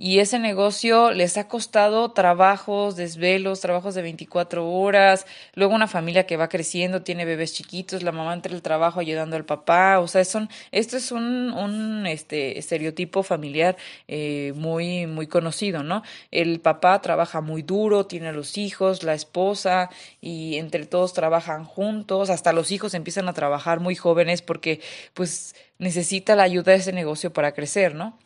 Y 0.02 0.18
ese 0.18 0.40
negocio 0.40 1.12
les 1.12 1.37
ha 1.37 1.47
costado 1.47 2.11
trabajos, 2.11 2.97
desvelos, 2.97 3.61
trabajos 3.61 3.94
de 3.94 4.02
24 4.02 4.68
horas, 4.68 5.26
luego 5.54 5.76
una 5.76 5.87
familia 5.87 6.26
que 6.26 6.37
va 6.37 6.49
creciendo, 6.49 7.02
tiene 7.02 7.25
bebés 7.25 7.52
chiquitos, 7.52 8.02
la 8.02 8.11
mamá 8.11 8.35
entre 8.35 8.52
el 8.52 8.62
trabajo 8.62 8.99
ayudando 8.99 9.37
al 9.37 9.44
papá, 9.44 10.00
o 10.00 10.09
sea, 10.09 10.25
son, 10.25 10.49
esto 10.73 10.97
es 10.97 11.12
un, 11.12 11.52
un 11.52 12.04
este, 12.09 12.59
estereotipo 12.59 13.23
familiar 13.23 13.76
eh, 14.09 14.52
muy, 14.56 15.06
muy 15.06 15.28
conocido, 15.28 15.85
¿no? 15.85 16.02
El 16.32 16.59
papá 16.59 17.00
trabaja 17.00 17.40
muy 17.40 17.62
duro, 17.62 18.04
tiene 18.04 18.30
a 18.30 18.32
los 18.32 18.59
hijos, 18.59 19.04
la 19.04 19.14
esposa, 19.14 19.88
y 20.21 20.56
entre 20.56 20.85
todos 20.87 21.12
trabajan 21.12 21.64
juntos, 21.64 22.28
hasta 22.28 22.52
los 22.52 22.73
hijos 22.73 22.94
empiezan 22.94 23.28
a 23.28 23.35
trabajar 23.35 23.78
muy 23.78 23.94
jóvenes 23.94 24.42
porque 24.42 24.80
pues 25.14 25.54
necesita 25.78 26.35
la 26.35 26.42
ayuda 26.42 26.73
de 26.73 26.78
ese 26.78 26.92
negocio 26.92 27.32
para 27.32 27.52
crecer, 27.52 27.94
¿no? 27.94 28.18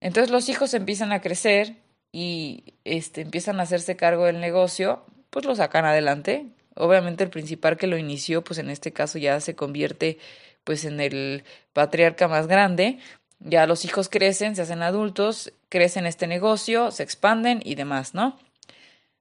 Entonces 0.00 0.30
los 0.30 0.48
hijos 0.48 0.74
empiezan 0.74 1.12
a 1.12 1.20
crecer 1.20 1.76
y 2.12 2.74
este, 2.84 3.20
empiezan 3.22 3.60
a 3.60 3.64
hacerse 3.64 3.96
cargo 3.96 4.26
del 4.26 4.40
negocio, 4.40 5.04
pues 5.30 5.44
lo 5.44 5.54
sacan 5.54 5.84
adelante. 5.84 6.46
Obviamente 6.74 7.24
el 7.24 7.30
principal 7.30 7.76
que 7.76 7.86
lo 7.86 7.98
inició, 7.98 8.42
pues 8.44 8.58
en 8.58 8.70
este 8.70 8.92
caso 8.92 9.18
ya 9.18 9.40
se 9.40 9.56
convierte 9.56 10.18
pues 10.64 10.84
en 10.84 11.00
el 11.00 11.44
patriarca 11.72 12.28
más 12.28 12.46
grande. 12.46 12.98
Ya 13.40 13.66
los 13.66 13.84
hijos 13.84 14.08
crecen, 14.08 14.56
se 14.56 14.62
hacen 14.62 14.82
adultos, 14.82 15.52
crecen 15.68 16.06
este 16.06 16.26
negocio, 16.26 16.90
se 16.90 17.02
expanden 17.02 17.60
y 17.64 17.74
demás, 17.74 18.14
¿no? 18.14 18.38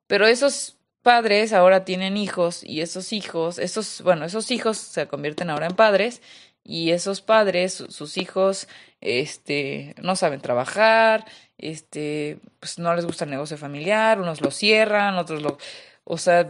Pero 0.07 0.27
esos 0.27 0.77
padres 1.01 1.53
ahora 1.53 1.85
tienen 1.85 2.17
hijos 2.17 2.63
y 2.63 2.81
esos 2.81 3.13
hijos, 3.13 3.59
esos, 3.59 4.01
bueno, 4.01 4.25
esos 4.25 4.51
hijos 4.51 4.77
se 4.77 5.07
convierten 5.07 5.49
ahora 5.49 5.67
en 5.67 5.75
padres 5.75 6.21
y 6.67 6.91
esos 6.91 7.21
padres, 7.21 7.85
sus 7.87 8.17
hijos, 8.17 8.67
este, 8.99 9.95
no 10.01 10.17
saben 10.17 10.41
trabajar, 10.41 11.23
este, 11.57 12.39
pues 12.59 12.77
no 12.77 12.93
les 12.93 13.05
gusta 13.05 13.23
el 13.23 13.31
negocio 13.31 13.57
familiar, 13.57 14.19
unos 14.19 14.41
lo 14.41 14.51
cierran, 14.51 15.15
otros 15.17 15.41
lo, 15.41 15.57
o 16.03 16.17
sea, 16.17 16.45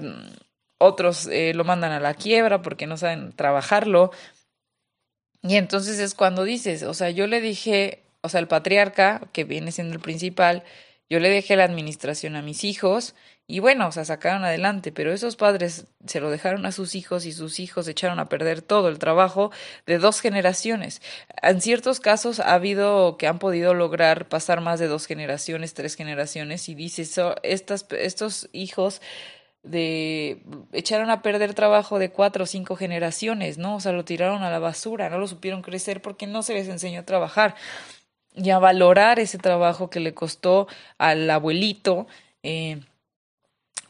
otros 0.79 1.27
eh, 1.27 1.53
lo 1.53 1.63
mandan 1.65 1.91
a 1.91 1.99
la 1.99 2.15
quiebra 2.15 2.63
porque 2.63 2.87
no 2.87 2.97
saben 2.97 3.31
trabajarlo. 3.31 4.11
Y 5.43 5.55
entonces 5.55 5.99
es 5.99 6.15
cuando 6.15 6.43
dices, 6.45 6.81
o 6.81 6.95
sea, 6.95 7.11
yo 7.11 7.27
le 7.27 7.39
dije, 7.39 8.03
o 8.21 8.29
sea, 8.29 8.39
el 8.39 8.47
patriarca, 8.47 9.21
que 9.33 9.43
viene 9.43 9.71
siendo 9.71 9.93
el 9.93 10.01
principal, 10.01 10.63
yo 11.11 11.19
le 11.19 11.29
dejé 11.29 11.55
la 11.55 11.63
administración 11.65 12.35
a 12.35 12.41
mis 12.41 12.63
hijos 12.63 13.13
y 13.49 13.59
bueno, 13.59 13.87
o 13.87 13.91
sea, 13.93 14.03
sacaron 14.03 14.43
adelante, 14.43 14.91
pero 14.91 15.13
esos 15.13 15.37
padres 15.37 15.87
se 16.05 16.19
lo 16.19 16.29
dejaron 16.29 16.65
a 16.65 16.73
sus 16.73 16.95
hijos 16.95 17.25
y 17.25 17.31
sus 17.31 17.61
hijos 17.61 17.87
echaron 17.87 18.19
a 18.19 18.27
perder 18.27 18.61
todo 18.61 18.89
el 18.89 18.99
trabajo 18.99 19.51
de 19.85 19.99
dos 19.99 20.19
generaciones. 20.19 21.01
En 21.41 21.61
ciertos 21.61 22.01
casos 22.01 22.41
ha 22.41 22.53
habido 22.53 23.17
que 23.17 23.25
han 23.25 23.39
podido 23.39 23.73
lograr 23.73 24.27
pasar 24.27 24.59
más 24.59 24.79
de 24.81 24.87
dos 24.87 25.05
generaciones, 25.07 25.73
tres 25.73 25.95
generaciones 25.95 26.67
y 26.67 26.75
dices, 26.75 27.17
estas, 27.43 27.85
estos 27.91 28.49
hijos 28.51 29.01
de 29.63 30.43
echaron 30.73 31.09
a 31.09 31.21
perder 31.21 31.53
trabajo 31.53 31.99
de 31.99 32.11
cuatro 32.11 32.43
o 32.43 32.47
cinco 32.47 32.75
generaciones, 32.75 33.57
¿no? 33.57 33.75
O 33.75 33.79
sea, 33.79 33.93
lo 33.93 34.03
tiraron 34.05 34.43
a 34.43 34.51
la 34.51 34.59
basura, 34.59 35.09
no 35.09 35.19
lo 35.19 35.27
supieron 35.27 35.61
crecer 35.61 36.01
porque 36.01 36.27
no 36.27 36.43
se 36.43 36.53
les 36.53 36.67
enseñó 36.67 37.01
a 37.01 37.05
trabajar 37.05 37.55
y 38.35 38.49
a 38.49 38.59
valorar 38.59 39.19
ese 39.19 39.37
trabajo 39.37 39.89
que 39.89 39.99
le 40.01 40.13
costó 40.13 40.67
al 40.97 41.29
abuelito, 41.29 42.07
eh, 42.43 42.81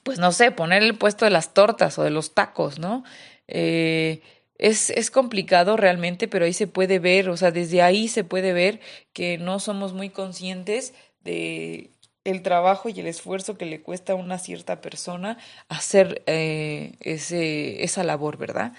pues 0.08 0.20
no 0.20 0.32
sé, 0.32 0.52
poner 0.52 0.84
el 0.84 0.98
puesto 0.98 1.26
de 1.26 1.32
las 1.32 1.54
tortas 1.54 2.00
o 2.00 2.04
de 2.04 2.12
los 2.12 2.34
tacos, 2.34 2.80
¿no? 2.80 3.04
Eh, 3.50 4.22
es, 4.58 4.90
es 4.90 5.12
complicado 5.12 5.76
realmente, 5.76 6.30
pero 6.30 6.46
ahí 6.46 6.54
se 6.54 6.66
puede 6.66 7.00
ver, 7.00 7.28
o 7.28 7.36
sea, 7.36 7.52
desde 7.52 7.82
ahí 7.82 8.08
se 8.08 8.24
puede 8.24 8.54
ver 8.54 8.80
que 9.12 9.38
no 9.38 9.60
somos 9.60 9.92
muy 9.92 10.10
conscientes 10.10 10.94
de 11.26 11.92
el 12.24 12.42
trabajo 12.42 12.88
y 12.88 12.98
el 12.98 13.08
esfuerzo 13.08 13.58
que 13.58 13.66
le 13.66 13.82
cuesta 13.82 14.14
a 14.14 14.16
una 14.16 14.40
cierta 14.40 14.80
persona 14.80 15.40
hacer 15.68 16.24
eh, 16.26 16.94
ese, 17.02 17.84
esa 17.84 18.06
labor, 18.06 18.38
¿verdad? 18.38 18.72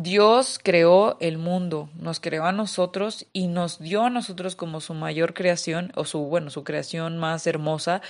Dios 0.00 0.60
creó 0.62 1.16
el 1.18 1.38
mundo, 1.38 1.90
nos 1.98 2.20
creó 2.20 2.44
a 2.44 2.52
nosotros 2.52 3.26
y 3.32 3.48
nos 3.48 3.80
dio 3.80 4.04
a 4.04 4.10
nosotros 4.10 4.54
como 4.54 4.80
su 4.80 4.94
mayor 4.94 5.34
creación, 5.34 5.90
o 5.96 6.04
su, 6.04 6.20
bueno, 6.20 6.50
su 6.50 6.62
creación 6.62 7.18
más 7.18 7.48
hermosa, 7.48 8.00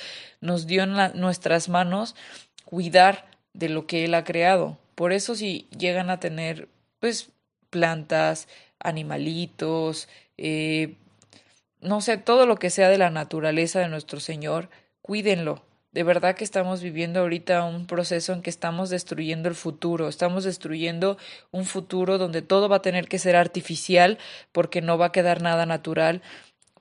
nos 0.42 0.66
dio 0.66 0.82
en 0.82 0.94
nuestras 1.18 1.70
manos 1.70 2.14
cuidar 2.66 3.26
de 3.54 3.70
lo 3.70 3.86
que 3.86 4.04
Él 4.04 4.14
ha 4.14 4.24
creado. 4.24 4.76
Por 4.94 5.14
eso 5.14 5.34
si 5.34 5.66
llegan 5.76 6.10
a 6.10 6.20
tener, 6.20 6.68
pues, 7.00 7.30
plantas, 7.70 8.48
animalitos, 8.78 10.08
eh, 10.36 10.94
no 11.80 12.02
sé, 12.02 12.18
todo 12.18 12.44
lo 12.44 12.56
que 12.56 12.68
sea 12.68 12.90
de 12.90 12.98
la 12.98 13.10
naturaleza 13.10 13.80
de 13.80 13.88
nuestro 13.88 14.20
Señor, 14.20 14.68
cuídenlo, 15.00 15.62
de 15.98 16.04
verdad 16.04 16.36
que 16.36 16.44
estamos 16.44 16.80
viviendo 16.80 17.18
ahorita 17.18 17.64
un 17.64 17.88
proceso 17.88 18.32
en 18.32 18.40
que 18.40 18.50
estamos 18.50 18.88
destruyendo 18.88 19.48
el 19.48 19.56
futuro, 19.56 20.06
estamos 20.06 20.44
destruyendo 20.44 21.18
un 21.50 21.64
futuro 21.64 22.18
donde 22.18 22.40
todo 22.40 22.68
va 22.68 22.76
a 22.76 22.82
tener 22.82 23.08
que 23.08 23.18
ser 23.18 23.34
artificial 23.34 24.16
porque 24.52 24.80
no 24.80 24.96
va 24.96 25.06
a 25.06 25.12
quedar 25.12 25.42
nada 25.42 25.66
natural 25.66 26.22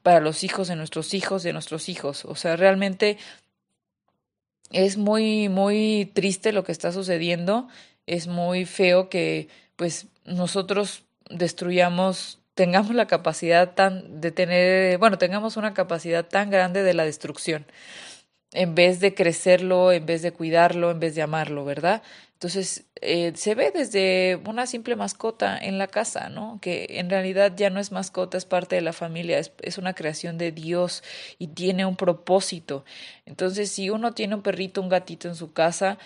para 0.03 0.19
los 0.19 0.43
hijos 0.43 0.67
de 0.67 0.75
nuestros 0.75 1.15
hijos, 1.15 1.41
de 1.41 1.51
nuestros 1.51 1.89
hijos. 1.89 2.25
O 2.25 2.36
sea, 2.36 2.57
realmente 2.57 3.17
es 4.69 4.97
muy, 4.97 5.50
muy 5.50 6.12
triste 6.13 6.51
lo 6.51 6.63
que 6.63 6.71
está 6.71 6.91
sucediendo, 6.91 7.69
es 8.05 8.27
muy 8.27 8.65
feo 8.65 9.09
que 9.09 9.50
pues 9.77 10.05
nosotros 10.25 11.05
destruyamos 11.31 12.38
tengamos 12.53 12.93
la 12.93 13.07
capacidad 13.07 13.74
tan 13.74 14.21
de 14.21 14.31
tener, 14.31 15.00
bueno, 15.00 15.17
tengamos 15.17 15.57
una 15.57 15.74
capacidad 15.74 16.24
tan 16.24 16.51
grande 16.51 16.83
de 16.83 16.93
la 16.93 17.03
destrucción 17.03 17.65
en 18.54 18.75
vez 18.75 19.00
de 19.00 19.13
crecerlo, 19.13 19.92
en 19.92 20.06
vez 20.06 20.22
de 20.22 20.32
cuidarlo, 20.32 20.92
en 20.92 21.00
vez 21.00 21.16
de 21.16 21.22
amarlo, 21.22 21.66
¿verdad? 21.66 22.01
Entonces, 22.34 22.86
eh, 23.01 23.34
se 23.36 23.56
ve 23.56 23.72
desde 23.72 24.39
una 24.48 24.68
simple 24.68 24.96
mascota 24.96 25.58
en 25.58 25.77
la 25.80 25.88
casa, 25.88 26.30
¿no? 26.30 26.60
Que 26.62 26.86
en 26.92 27.10
realidad 27.10 27.54
ya 27.56 27.70
no 27.70 27.80
es 27.80 27.92
mascota, 27.92 28.38
es 28.38 28.46
parte 28.46 28.75
de 28.75 28.82
la 28.82 28.94
familia, 28.94 29.39
es, 29.39 29.51
es 29.62 29.77
una 29.77 29.94
creación 29.94 30.38
de 30.38 30.51
Dios 30.51 31.04
y 31.39 31.48
tiene 31.48 31.86
un 31.86 31.96
propósito. 31.96 32.86
Entonces, 33.25 33.72
si 33.72 33.90
uno 33.90 34.14
tiene 34.14 34.36
un 34.36 34.44
perrito, 34.44 34.81
un 34.81 34.90
gatito 34.90 35.27
en 35.27 35.36
su 35.36 35.51
casa, 35.51 35.98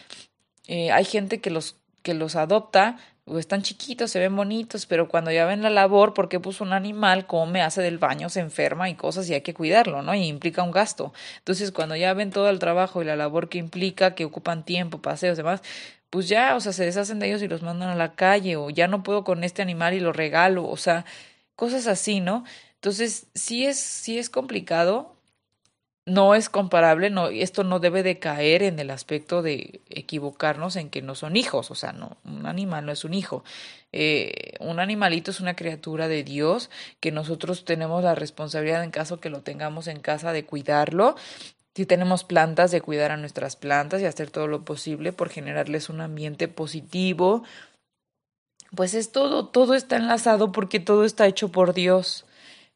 eh, 0.68 0.92
hay 0.92 1.06
gente 1.06 1.42
que 1.42 1.50
los, 1.50 1.81
que 2.02 2.14
los 2.14 2.36
adopta 2.36 2.98
están 3.40 3.62
chiquitos, 3.62 4.12
se 4.12 4.20
ven 4.20 4.36
bonitos, 4.36 4.86
pero 4.86 5.08
cuando 5.08 5.32
ya 5.32 5.46
ven 5.46 5.62
la 5.62 5.70
labor, 5.70 6.14
porque 6.14 6.40
puso 6.40 6.64
un 6.64 6.74
animal, 6.74 7.28
come, 7.28 7.62
hace 7.62 7.82
del 7.82 7.98
baño, 7.98 8.30
se 8.30 8.40
enferma 8.40 8.90
y 8.90 8.96
cosas 8.96 9.30
y 9.30 9.34
hay 9.34 9.42
que 9.42 9.54
cuidarlo, 9.54 10.02
¿no? 10.02 10.14
Y 10.16 10.26
implica 10.26 10.64
un 10.64 10.72
gasto. 10.72 11.14
Entonces, 11.38 11.72
cuando 11.72 11.96
ya 11.96 12.14
ven 12.14 12.32
todo 12.32 12.50
el 12.50 12.60
trabajo 12.60 13.02
y 13.02 13.06
la 13.06 13.16
labor 13.16 13.50
que 13.50 13.58
implica, 13.58 14.16
que 14.16 14.26
ocupan 14.26 14.66
tiempo, 14.66 15.02
paseos, 15.02 15.38
demás, 15.38 15.62
pues 16.10 16.28
ya, 16.28 16.56
o 16.56 16.60
sea, 16.60 16.74
se 16.74 16.84
deshacen 16.86 17.20
de 17.20 17.28
ellos 17.28 17.42
y 17.42 17.48
los 17.48 17.62
mandan 17.62 17.90
a 17.90 17.96
la 17.96 18.16
calle, 18.16 18.58
o 18.58 18.70
ya 18.70 18.88
no 18.88 19.04
puedo 19.04 19.24
con 19.24 19.44
este 19.44 19.62
animal 19.62 19.94
y 19.94 20.00
lo 20.00 20.12
regalo, 20.14 20.68
o 20.68 20.78
sea, 20.78 21.06
cosas 21.56 21.88
así, 21.88 22.20
¿no? 22.20 22.44
Entonces, 22.76 23.28
sí 23.36 23.66
es, 23.66 23.80
sí 23.80 24.18
es 24.18 24.30
complicado, 24.30 25.16
no 26.06 26.34
es 26.34 26.50
comparable, 26.50 27.10
no, 27.10 27.28
esto 27.28 27.64
no 27.64 27.80
debe 27.80 28.02
de 28.02 28.18
caer 28.18 28.64
en 28.64 28.80
el 28.80 28.90
aspecto 28.90 29.42
de 29.42 29.82
equivocarnos 29.90 30.76
en 30.76 30.90
que 30.90 31.02
no 31.02 31.14
son 31.14 31.38
hijos, 31.38 31.70
o 31.70 31.76
sea, 31.76 31.92
no, 31.92 32.18
un 32.26 32.48
animal 32.48 32.86
no 32.86 32.92
es 32.92 33.06
un 33.06 33.14
hijo. 33.14 33.44
Eh, 33.94 34.54
un 34.60 34.80
animalito 34.80 35.32
es 35.32 35.42
una 35.42 35.56
criatura 35.56 36.08
de 36.08 36.24
Dios 36.24 36.70
que 37.00 37.12
nosotros 37.12 37.66
tenemos 37.66 38.04
la 38.04 38.16
responsabilidad 38.16 38.84
en 38.84 38.92
caso 38.92 39.20
que 39.20 39.30
lo 39.30 39.42
tengamos 39.42 39.88
en 39.88 40.00
casa 40.00 40.32
de 40.34 40.46
cuidarlo. 40.46 41.16
Si 41.76 41.86
tenemos 41.86 42.24
plantas, 42.24 42.72
de 42.72 42.82
cuidar 42.82 43.12
a 43.12 43.18
nuestras 43.18 43.56
plantas 43.56 44.02
y 44.02 44.06
hacer 44.06 44.32
todo 44.32 44.48
lo 44.48 44.66
posible 44.66 45.14
por 45.14 45.30
generarles 45.30 45.90
un 45.90 46.02
ambiente 46.02 46.48
positivo. 46.48 47.44
Pues 48.76 48.94
es 48.94 49.12
todo, 49.12 49.48
todo 49.48 49.76
está 49.76 49.98
enlazado 49.98 50.52
porque 50.52 50.80
todo 50.80 51.04
está 51.06 51.28
hecho 51.28 51.50
por 51.50 51.74
Dios. 51.74 52.26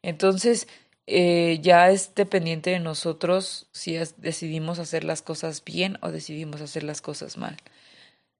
Entonces, 0.02 0.68
eh, 1.06 1.58
ya 1.62 1.90
es 1.90 2.14
dependiente 2.14 2.70
de 2.70 2.80
nosotros 2.80 3.66
si 3.72 3.96
decidimos 4.16 4.78
hacer 4.78 5.04
las 5.04 5.22
cosas 5.22 5.62
bien 5.64 5.98
o 6.02 6.10
decidimos 6.10 6.60
hacer 6.60 6.82
las 6.82 7.00
cosas 7.00 7.36
mal. 7.36 7.56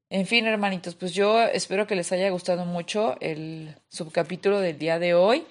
En 0.09 0.27
fin, 0.27 0.47
hermanitos, 0.47 0.95
pues 0.95 1.15
yo 1.15 1.43
espero 1.43 1.87
que 1.87 1.97
les 1.97 2.13
haya 2.13 2.31
gustado 2.31 2.65
mucho 2.65 3.17
el 3.21 3.75
subcapítulo 3.89 4.61
del 4.61 4.79
día 4.79 4.99
de 5.01 5.15
hoy, 5.15 5.45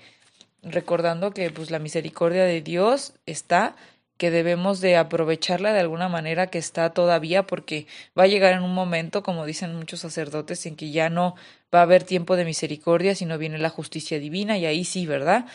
recordando 0.61 1.31
que 1.31 1.49
pues 1.49 1.71
la 1.71 1.79
misericordia 1.79 2.43
de 2.43 2.61
Dios 2.61 3.13
está, 3.25 3.75
que 4.17 4.31
debemos 4.31 4.79
de 4.79 4.95
aprovecharla 4.95 5.73
de 5.73 5.81
alguna 5.81 6.07
manera 6.07 6.47
que 6.47 6.57
está 6.57 6.91
todavía, 6.91 7.43
porque 7.43 7.85
va 8.17 8.23
a 8.23 8.27
llegar 8.27 8.53
en 8.53 8.63
un 8.63 8.73
momento, 8.73 9.23
como 9.23 9.45
dicen 9.45 9.75
muchos 9.75 9.99
sacerdotes, 9.99 10.65
en 10.65 10.77
que 10.77 10.91
ya 10.91 11.09
no 11.09 11.35
va 11.73 11.79
a 11.79 11.83
haber 11.83 12.03
tiempo 12.03 12.37
de 12.37 12.45
misericordia, 12.45 13.13
sino 13.13 13.37
viene 13.37 13.57
la 13.57 13.69
justicia 13.69 14.19
divina, 14.19 14.57
y 14.57 14.65
ahí 14.65 14.85
sí, 14.85 15.05
¿verdad? 15.05 15.45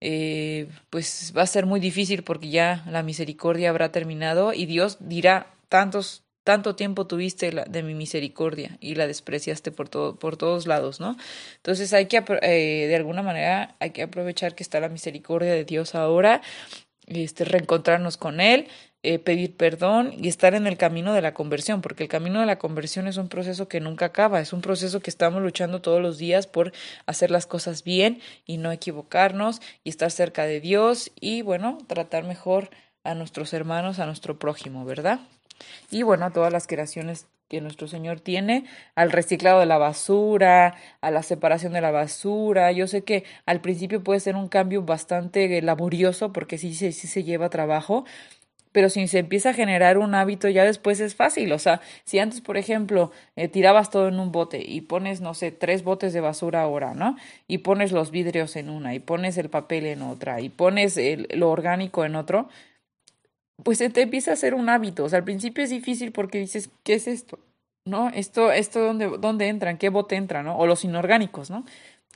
Eh, 0.00 0.68
pues 0.90 1.32
va 1.36 1.42
a 1.42 1.46
ser 1.46 1.66
muy 1.66 1.80
difícil 1.80 2.22
porque 2.22 2.50
ya 2.50 2.84
la 2.90 3.02
misericordia 3.02 3.70
habrá 3.70 3.92
terminado 3.92 4.52
y 4.52 4.66
Dios 4.66 4.98
dirá 5.00 5.54
tantos 5.68 6.22
tanto 6.44 6.76
tiempo 6.76 7.08
tuviste 7.08 7.50
de 7.50 7.82
mi 7.82 7.94
misericordia 7.94 8.76
y 8.78 8.94
la 8.94 9.08
despreciaste 9.08 9.72
por 9.72 9.88
todo 9.88 10.16
por 10.16 10.36
todos 10.36 10.66
lados 10.66 11.00
no 11.00 11.16
entonces 11.56 11.92
hay 11.92 12.06
que 12.06 12.22
eh, 12.42 12.86
de 12.86 12.94
alguna 12.94 13.22
manera 13.22 13.74
hay 13.80 13.90
que 13.90 14.02
aprovechar 14.02 14.54
que 14.54 14.62
está 14.62 14.78
la 14.78 14.88
misericordia 14.88 15.52
de 15.52 15.64
Dios 15.64 15.94
ahora 15.96 16.42
este 17.06 17.44
reencontrarnos 17.44 18.16
con 18.16 18.40
él 18.40 18.68
eh, 19.02 19.18
pedir 19.18 19.56
perdón 19.56 20.12
y 20.16 20.28
estar 20.28 20.54
en 20.54 20.66
el 20.66 20.76
camino 20.76 21.12
de 21.12 21.22
la 21.22 21.34
conversión, 21.34 21.80
porque 21.80 22.04
el 22.04 22.08
camino 22.08 22.40
de 22.40 22.46
la 22.46 22.58
conversión 22.58 23.06
es 23.06 23.16
un 23.16 23.28
proceso 23.28 23.68
que 23.68 23.80
nunca 23.80 24.06
acaba, 24.06 24.40
es 24.40 24.52
un 24.52 24.60
proceso 24.62 25.00
que 25.00 25.10
estamos 25.10 25.42
luchando 25.42 25.80
todos 25.80 26.00
los 26.00 26.18
días 26.18 26.46
por 26.46 26.72
hacer 27.06 27.30
las 27.30 27.46
cosas 27.46 27.84
bien 27.84 28.20
y 28.46 28.58
no 28.58 28.72
equivocarnos 28.72 29.60
y 29.84 29.90
estar 29.90 30.10
cerca 30.10 30.44
de 30.44 30.60
Dios 30.60 31.12
y 31.20 31.42
bueno, 31.42 31.78
tratar 31.86 32.24
mejor 32.24 32.70
a 33.04 33.14
nuestros 33.14 33.52
hermanos, 33.52 33.98
a 33.98 34.06
nuestro 34.06 34.38
prójimo, 34.38 34.84
¿verdad? 34.84 35.20
Y 35.90 36.02
bueno, 36.02 36.26
a 36.26 36.32
todas 36.32 36.52
las 36.52 36.66
creaciones 36.66 37.26
que 37.48 37.60
nuestro 37.60 37.86
Señor 37.86 38.20
tiene, 38.20 38.64
al 38.96 39.12
reciclado 39.12 39.60
de 39.60 39.66
la 39.66 39.78
basura, 39.78 40.74
a 41.00 41.10
la 41.10 41.22
separación 41.22 41.72
de 41.72 41.80
la 41.80 41.92
basura. 41.92 42.72
Yo 42.72 42.86
sé 42.88 43.04
que 43.04 43.24
al 43.46 43.60
principio 43.60 44.02
puede 44.02 44.20
ser 44.20 44.34
un 44.34 44.48
cambio 44.48 44.82
bastante 44.82 45.62
laborioso 45.62 46.32
porque 46.32 46.58
sí, 46.58 46.74
sí, 46.74 46.92
sí 46.92 47.06
se 47.06 47.22
lleva 47.22 47.48
trabajo, 47.48 48.04
pero 48.76 48.90
si 48.90 49.08
se 49.08 49.20
empieza 49.20 49.48
a 49.48 49.54
generar 49.54 49.96
un 49.96 50.14
hábito 50.14 50.50
ya 50.50 50.62
después 50.62 51.00
es 51.00 51.14
fácil. 51.14 51.50
O 51.54 51.58
sea, 51.58 51.80
si 52.04 52.18
antes, 52.18 52.42
por 52.42 52.58
ejemplo, 52.58 53.10
eh, 53.34 53.48
tirabas 53.48 53.88
todo 53.88 54.08
en 54.08 54.20
un 54.20 54.32
bote 54.32 54.62
y 54.62 54.82
pones, 54.82 55.22
no 55.22 55.32
sé, 55.32 55.50
tres 55.50 55.82
botes 55.82 56.12
de 56.12 56.20
basura 56.20 56.60
ahora, 56.60 56.92
¿no? 56.92 57.16
Y 57.48 57.56
pones 57.56 57.90
los 57.90 58.10
vidrios 58.10 58.54
en 58.54 58.68
una, 58.68 58.94
y 58.94 58.98
pones 58.98 59.38
el 59.38 59.48
papel 59.48 59.86
en 59.86 60.02
otra, 60.02 60.42
y 60.42 60.50
pones 60.50 61.00
lo 61.30 61.50
orgánico 61.50 62.04
en 62.04 62.16
otro, 62.16 62.50
pues 63.62 63.78
se 63.78 63.88
te 63.88 64.02
empieza 64.02 64.32
a 64.32 64.34
hacer 64.34 64.52
un 64.52 64.68
hábito. 64.68 65.04
O 65.04 65.08
sea, 65.08 65.20
al 65.20 65.24
principio 65.24 65.64
es 65.64 65.70
difícil 65.70 66.12
porque 66.12 66.38
dices, 66.38 66.68
¿qué 66.82 66.92
es 66.92 67.08
esto? 67.08 67.38
¿No? 67.86 68.10
Esto, 68.10 68.52
esto, 68.52 68.80
¿dónde, 68.80 69.10
dónde 69.18 69.48
entra? 69.48 69.70
¿En 69.70 69.78
qué 69.78 69.88
bote 69.88 70.16
entra? 70.16 70.42
¿No? 70.42 70.58
O 70.58 70.66
los 70.66 70.84
inorgánicos, 70.84 71.48
¿no? 71.48 71.64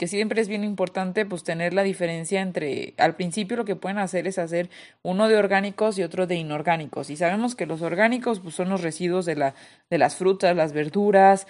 Que 0.01 0.09
siempre 0.09 0.41
es 0.41 0.49
bien 0.49 0.65
importante 0.65 1.27
pues 1.27 1.45
tener 1.45 1.75
la 1.75 1.83
diferencia 1.83 2.41
entre, 2.41 2.95
al 2.97 3.17
principio 3.17 3.59
lo 3.59 3.67
que 3.67 3.77
pueden 3.77 3.99
hacer 3.99 4.27
es 4.27 4.39
hacer 4.39 4.71
uno 5.03 5.29
de 5.29 5.37
orgánicos 5.37 5.99
y 5.99 6.03
otro 6.03 6.27
de 6.27 6.37
inorgánicos. 6.37 7.11
Y 7.11 7.17
sabemos 7.17 7.55
que 7.55 7.67
los 7.67 7.83
orgánicos 7.83 8.41
pues 8.41 8.55
son 8.55 8.71
los 8.71 8.81
residuos 8.81 9.27
de, 9.27 9.37
la, 9.37 9.55
de 9.91 9.99
las 9.99 10.17
frutas, 10.17 10.57
las 10.57 10.73
verduras, 10.73 11.47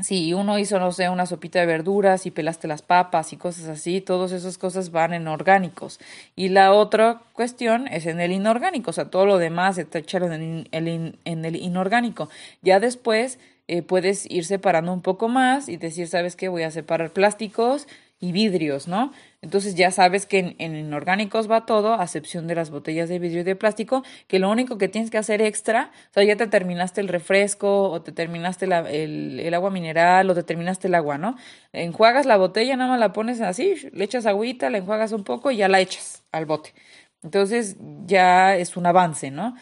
si 0.00 0.34
uno 0.34 0.56
hizo, 0.60 0.78
no 0.78 0.92
sé, 0.92 1.08
una 1.08 1.26
sopita 1.26 1.58
de 1.58 1.66
verduras 1.66 2.26
y 2.26 2.30
pelaste 2.30 2.68
las 2.68 2.82
papas 2.82 3.32
y 3.32 3.36
cosas 3.36 3.66
así, 3.66 4.00
todas 4.00 4.30
esas 4.30 4.56
cosas 4.56 4.92
van 4.92 5.12
en 5.12 5.26
orgánicos. 5.26 5.98
Y 6.36 6.50
la 6.50 6.72
otra 6.72 7.22
cuestión 7.32 7.88
es 7.88 8.06
en 8.06 8.20
el 8.20 8.30
inorgánico, 8.30 8.90
o 8.90 8.92
sea, 8.92 9.10
todo 9.10 9.26
lo 9.26 9.38
demás 9.38 9.78
está 9.78 9.98
echado 9.98 10.32
en 10.32 10.68
el, 10.70 11.18
en 11.24 11.44
el 11.44 11.56
inorgánico. 11.56 12.28
Ya 12.62 12.78
después 12.78 13.40
eh, 13.68 13.82
puedes 13.82 14.28
ir 14.30 14.44
separando 14.44 14.92
un 14.92 15.02
poco 15.02 15.28
más 15.28 15.68
y 15.68 15.76
decir, 15.76 16.08
¿sabes 16.08 16.36
qué? 16.36 16.48
Voy 16.48 16.62
a 16.62 16.70
separar 16.70 17.12
plásticos 17.12 17.86
y 18.20 18.32
vidrios, 18.32 18.88
¿no? 18.88 19.12
Entonces 19.42 19.74
ya 19.76 19.90
sabes 19.90 20.26
que 20.26 20.38
en, 20.38 20.56
en, 20.58 20.74
inorgánicos 20.74 21.48
va 21.50 21.66
todo, 21.66 21.94
a 21.94 22.02
excepción 22.02 22.48
de 22.48 22.54
las 22.56 22.70
botellas 22.70 23.08
de 23.08 23.18
vidrio 23.18 23.42
y 23.42 23.44
de 23.44 23.54
plástico, 23.54 24.02
que 24.26 24.38
lo 24.38 24.50
único 24.50 24.78
que 24.78 24.88
tienes 24.88 25.10
que 25.10 25.18
hacer 25.18 25.40
extra, 25.42 25.92
o 26.10 26.14
sea, 26.14 26.24
ya 26.24 26.34
te 26.36 26.46
terminaste 26.48 27.00
el 27.00 27.08
refresco 27.08 27.90
o 27.90 28.02
te 28.02 28.10
terminaste 28.10 28.64
el, 28.64 29.38
el, 29.38 29.54
agua 29.54 29.70
mineral 29.70 30.28
o 30.30 30.34
te 30.34 30.42
terminaste 30.42 30.88
el 30.88 30.94
agua, 30.94 31.18
¿no? 31.18 31.36
Enjuagas 31.72 32.26
la 32.26 32.36
botella, 32.36 32.76
nada 32.76 32.90
más 32.90 33.00
la 33.00 33.12
pones 33.12 33.40
así, 33.40 33.74
le 33.92 34.04
echas 34.04 34.26
agüita, 34.26 34.70
la 34.70 34.78
enjuagas 34.78 35.12
un 35.12 35.22
poco 35.24 35.50
y 35.50 35.58
ya 35.58 35.68
la 35.68 35.80
echas 35.80 36.24
al 36.32 36.46
bote. 36.46 36.74
Entonces 37.22 37.76
ya 38.06 38.56
es 38.56 38.76
un 38.76 38.86
avance, 38.86 39.30
¿no? 39.30 39.56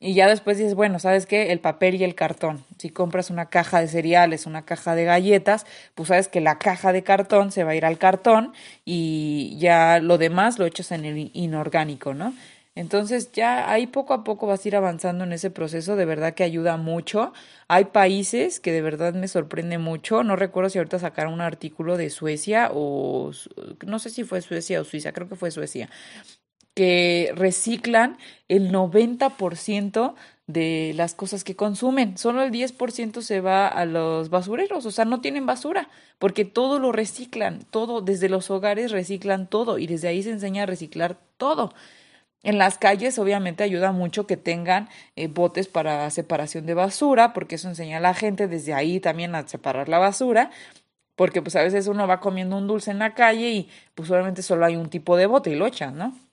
Y 0.00 0.14
ya 0.14 0.28
después 0.28 0.58
dices, 0.58 0.74
bueno, 0.74 1.00
¿sabes 1.00 1.26
qué? 1.26 1.50
El 1.50 1.58
papel 1.58 1.96
y 1.96 2.04
el 2.04 2.14
cartón. 2.14 2.64
Si 2.78 2.90
compras 2.90 3.30
una 3.30 3.46
caja 3.46 3.80
de 3.80 3.88
cereales, 3.88 4.46
una 4.46 4.64
caja 4.64 4.94
de 4.94 5.04
galletas, 5.04 5.66
pues 5.94 6.08
sabes 6.08 6.28
que 6.28 6.40
la 6.40 6.58
caja 6.58 6.92
de 6.92 7.02
cartón 7.02 7.50
se 7.50 7.64
va 7.64 7.72
a 7.72 7.74
ir 7.74 7.84
al 7.84 7.98
cartón 7.98 8.52
y 8.84 9.56
ya 9.58 9.98
lo 9.98 10.16
demás 10.18 10.58
lo 10.60 10.66
echas 10.66 10.92
en 10.92 11.04
el 11.04 11.30
inorgánico, 11.34 12.14
¿no? 12.14 12.32
Entonces 12.76 13.32
ya 13.32 13.72
ahí 13.72 13.88
poco 13.88 14.14
a 14.14 14.22
poco 14.22 14.46
vas 14.46 14.64
a 14.64 14.68
ir 14.68 14.76
avanzando 14.76 15.24
en 15.24 15.32
ese 15.32 15.50
proceso, 15.50 15.96
de 15.96 16.04
verdad 16.04 16.34
que 16.34 16.44
ayuda 16.44 16.76
mucho. 16.76 17.32
Hay 17.66 17.86
países 17.86 18.60
que 18.60 18.70
de 18.70 18.82
verdad 18.82 19.14
me 19.14 19.26
sorprende 19.26 19.78
mucho, 19.78 20.22
no 20.22 20.36
recuerdo 20.36 20.70
si 20.70 20.78
ahorita 20.78 21.00
sacaron 21.00 21.32
un 21.32 21.40
artículo 21.40 21.96
de 21.96 22.08
Suecia 22.08 22.70
o 22.72 23.32
no 23.84 23.98
sé 23.98 24.10
si 24.10 24.22
fue 24.22 24.42
Suecia 24.42 24.80
o 24.80 24.84
Suiza, 24.84 25.10
creo 25.10 25.28
que 25.28 25.34
fue 25.34 25.50
Suecia, 25.50 25.90
que 26.78 27.32
reciclan 27.34 28.18
el 28.46 28.70
90% 28.70 30.14
de 30.46 30.92
las 30.94 31.16
cosas 31.16 31.42
que 31.42 31.56
consumen. 31.56 32.16
Solo 32.16 32.44
el 32.44 32.52
10% 32.52 33.20
se 33.20 33.40
va 33.40 33.66
a 33.66 33.84
los 33.84 34.30
basureros, 34.30 34.86
o 34.86 34.92
sea, 34.92 35.04
no 35.04 35.20
tienen 35.20 35.44
basura, 35.44 35.88
porque 36.20 36.44
todo 36.44 36.78
lo 36.78 36.92
reciclan, 36.92 37.64
todo, 37.72 38.00
desde 38.00 38.28
los 38.28 38.48
hogares 38.52 38.92
reciclan 38.92 39.48
todo 39.48 39.80
y 39.80 39.88
desde 39.88 40.06
ahí 40.06 40.22
se 40.22 40.30
enseña 40.30 40.62
a 40.62 40.66
reciclar 40.66 41.18
todo. 41.36 41.74
En 42.44 42.58
las 42.58 42.78
calles 42.78 43.18
obviamente 43.18 43.64
ayuda 43.64 43.90
mucho 43.90 44.28
que 44.28 44.36
tengan 44.36 44.88
eh, 45.16 45.26
botes 45.26 45.66
para 45.66 46.08
separación 46.10 46.64
de 46.64 46.74
basura, 46.74 47.32
porque 47.32 47.56
eso 47.56 47.68
enseña 47.68 47.96
a 47.96 48.00
la 48.00 48.14
gente 48.14 48.46
desde 48.46 48.72
ahí 48.72 49.00
también 49.00 49.34
a 49.34 49.48
separar 49.48 49.88
la 49.88 49.98
basura, 49.98 50.52
porque 51.16 51.42
pues 51.42 51.56
a 51.56 51.62
veces 51.64 51.88
uno 51.88 52.06
va 52.06 52.20
comiendo 52.20 52.56
un 52.56 52.68
dulce 52.68 52.92
en 52.92 53.00
la 53.00 53.14
calle 53.14 53.50
y 53.50 53.68
pues 53.96 54.08
obviamente 54.12 54.42
solo 54.42 54.64
hay 54.64 54.76
un 54.76 54.90
tipo 54.90 55.16
de 55.16 55.26
bote 55.26 55.50
y 55.50 55.56
lo 55.56 55.66
echan, 55.66 55.98
¿no? 55.98 56.27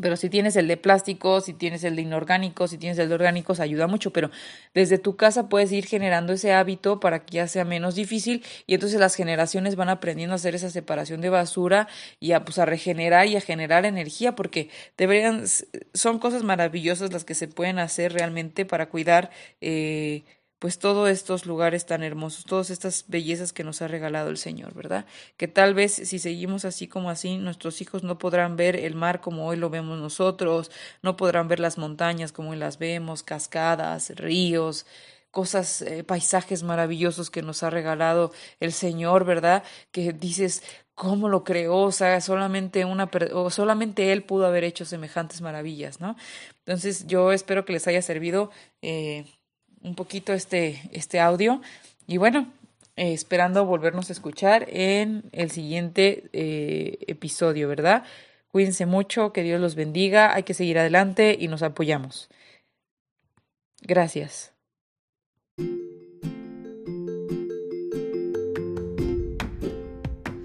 Pero 0.00 0.16
si 0.16 0.30
tienes 0.30 0.56
el 0.56 0.68
de 0.68 0.78
plástico, 0.78 1.42
si 1.42 1.52
tienes 1.52 1.84
el 1.84 1.96
de 1.96 2.02
inorgánicos, 2.02 2.70
si 2.70 2.78
tienes 2.78 2.98
el 2.98 3.10
de 3.10 3.14
orgánicos, 3.14 3.60
ayuda 3.60 3.86
mucho. 3.86 4.10
Pero 4.10 4.30
desde 4.72 4.96
tu 4.96 5.16
casa 5.16 5.50
puedes 5.50 5.70
ir 5.70 5.84
generando 5.84 6.32
ese 6.32 6.54
hábito 6.54 6.98
para 6.98 7.26
que 7.26 7.34
ya 7.34 7.46
sea 7.46 7.66
menos 7.66 7.94
difícil 7.94 8.42
y 8.66 8.74
entonces 8.74 8.98
las 8.98 9.14
generaciones 9.14 9.76
van 9.76 9.90
aprendiendo 9.90 10.32
a 10.32 10.36
hacer 10.36 10.54
esa 10.54 10.70
separación 10.70 11.20
de 11.20 11.28
basura 11.28 11.88
y 12.20 12.32
a, 12.32 12.42
pues, 12.44 12.58
a 12.58 12.64
regenerar 12.64 13.26
y 13.26 13.36
a 13.36 13.42
generar 13.42 13.84
energía 13.84 14.34
porque 14.34 14.70
deberían, 14.96 15.44
son 15.92 16.18
cosas 16.18 16.42
maravillosas 16.42 17.12
las 17.12 17.24
que 17.24 17.34
se 17.34 17.48
pueden 17.48 17.78
hacer 17.78 18.14
realmente 18.14 18.64
para 18.64 18.88
cuidar. 18.88 19.30
Eh, 19.60 20.22
pues 20.62 20.78
todos 20.78 21.08
estos 21.08 21.44
lugares 21.44 21.86
tan 21.86 22.04
hermosos, 22.04 22.44
todas 22.44 22.70
estas 22.70 23.06
bellezas 23.08 23.52
que 23.52 23.64
nos 23.64 23.82
ha 23.82 23.88
regalado 23.88 24.30
el 24.30 24.36
Señor, 24.38 24.74
¿verdad? 24.74 25.06
Que 25.36 25.48
tal 25.48 25.74
vez 25.74 25.92
si 25.92 26.20
seguimos 26.20 26.64
así 26.64 26.86
como 26.86 27.10
así, 27.10 27.36
nuestros 27.36 27.80
hijos 27.80 28.04
no 28.04 28.16
podrán 28.16 28.54
ver 28.54 28.76
el 28.76 28.94
mar 28.94 29.20
como 29.20 29.48
hoy 29.48 29.56
lo 29.56 29.70
vemos 29.70 29.98
nosotros, 29.98 30.70
no 31.02 31.16
podrán 31.16 31.48
ver 31.48 31.58
las 31.58 31.78
montañas 31.78 32.30
como 32.30 32.50
hoy 32.50 32.58
las 32.58 32.78
vemos, 32.78 33.24
cascadas, 33.24 34.10
ríos, 34.10 34.86
cosas, 35.32 35.82
eh, 35.82 36.04
paisajes 36.04 36.62
maravillosos 36.62 37.28
que 37.30 37.42
nos 37.42 37.64
ha 37.64 37.70
regalado 37.70 38.30
el 38.60 38.72
Señor, 38.72 39.24
¿verdad? 39.24 39.64
Que 39.90 40.12
dices, 40.12 40.62
¿cómo 40.94 41.28
lo 41.28 41.42
creó? 41.42 41.78
O 41.78 41.92
sea, 41.92 42.20
solamente 42.20 42.84
una 42.84 43.10
o 43.32 43.50
solamente 43.50 44.12
Él 44.12 44.22
pudo 44.22 44.46
haber 44.46 44.62
hecho 44.62 44.84
semejantes 44.84 45.40
maravillas, 45.40 46.00
¿no? 46.00 46.14
Entonces, 46.58 47.08
yo 47.08 47.32
espero 47.32 47.64
que 47.64 47.72
les 47.72 47.88
haya 47.88 48.00
servido. 48.00 48.52
Eh, 48.80 49.26
un 49.82 49.94
poquito 49.94 50.32
este, 50.32 50.82
este 50.92 51.20
audio. 51.20 51.60
Y 52.06 52.16
bueno, 52.16 52.48
eh, 52.96 53.12
esperando 53.12 53.64
volvernos 53.64 54.10
a 54.10 54.12
escuchar 54.12 54.66
en 54.68 55.24
el 55.32 55.50
siguiente 55.50 56.24
eh, 56.32 56.98
episodio, 57.06 57.68
¿verdad? 57.68 58.04
Cuídense 58.50 58.84
mucho, 58.84 59.32
que 59.32 59.42
Dios 59.42 59.60
los 59.60 59.74
bendiga, 59.74 60.34
hay 60.34 60.42
que 60.42 60.52
seguir 60.52 60.78
adelante 60.78 61.36
y 61.38 61.48
nos 61.48 61.62
apoyamos. 61.62 62.28
Gracias. 63.80 64.52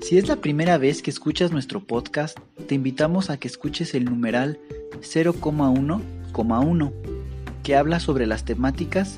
Si 0.02 0.18
es 0.18 0.30
la 0.30 0.38
primera 0.38 0.78
vez 0.78 1.02
que 1.02 1.10
escuchas 1.10 1.52
nuestro 1.52 1.86
podcast, 1.86 2.40
te 2.66 2.76
invitamos 2.76 3.30
a 3.30 3.38
que 3.38 3.50
escuches 3.50 3.94
el 3.94 4.06
numeral 4.06 4.58
0,1,1, 5.02 6.94
que 7.62 7.76
habla 7.76 8.00
sobre 8.00 8.26
las 8.26 8.46
temáticas 8.46 9.18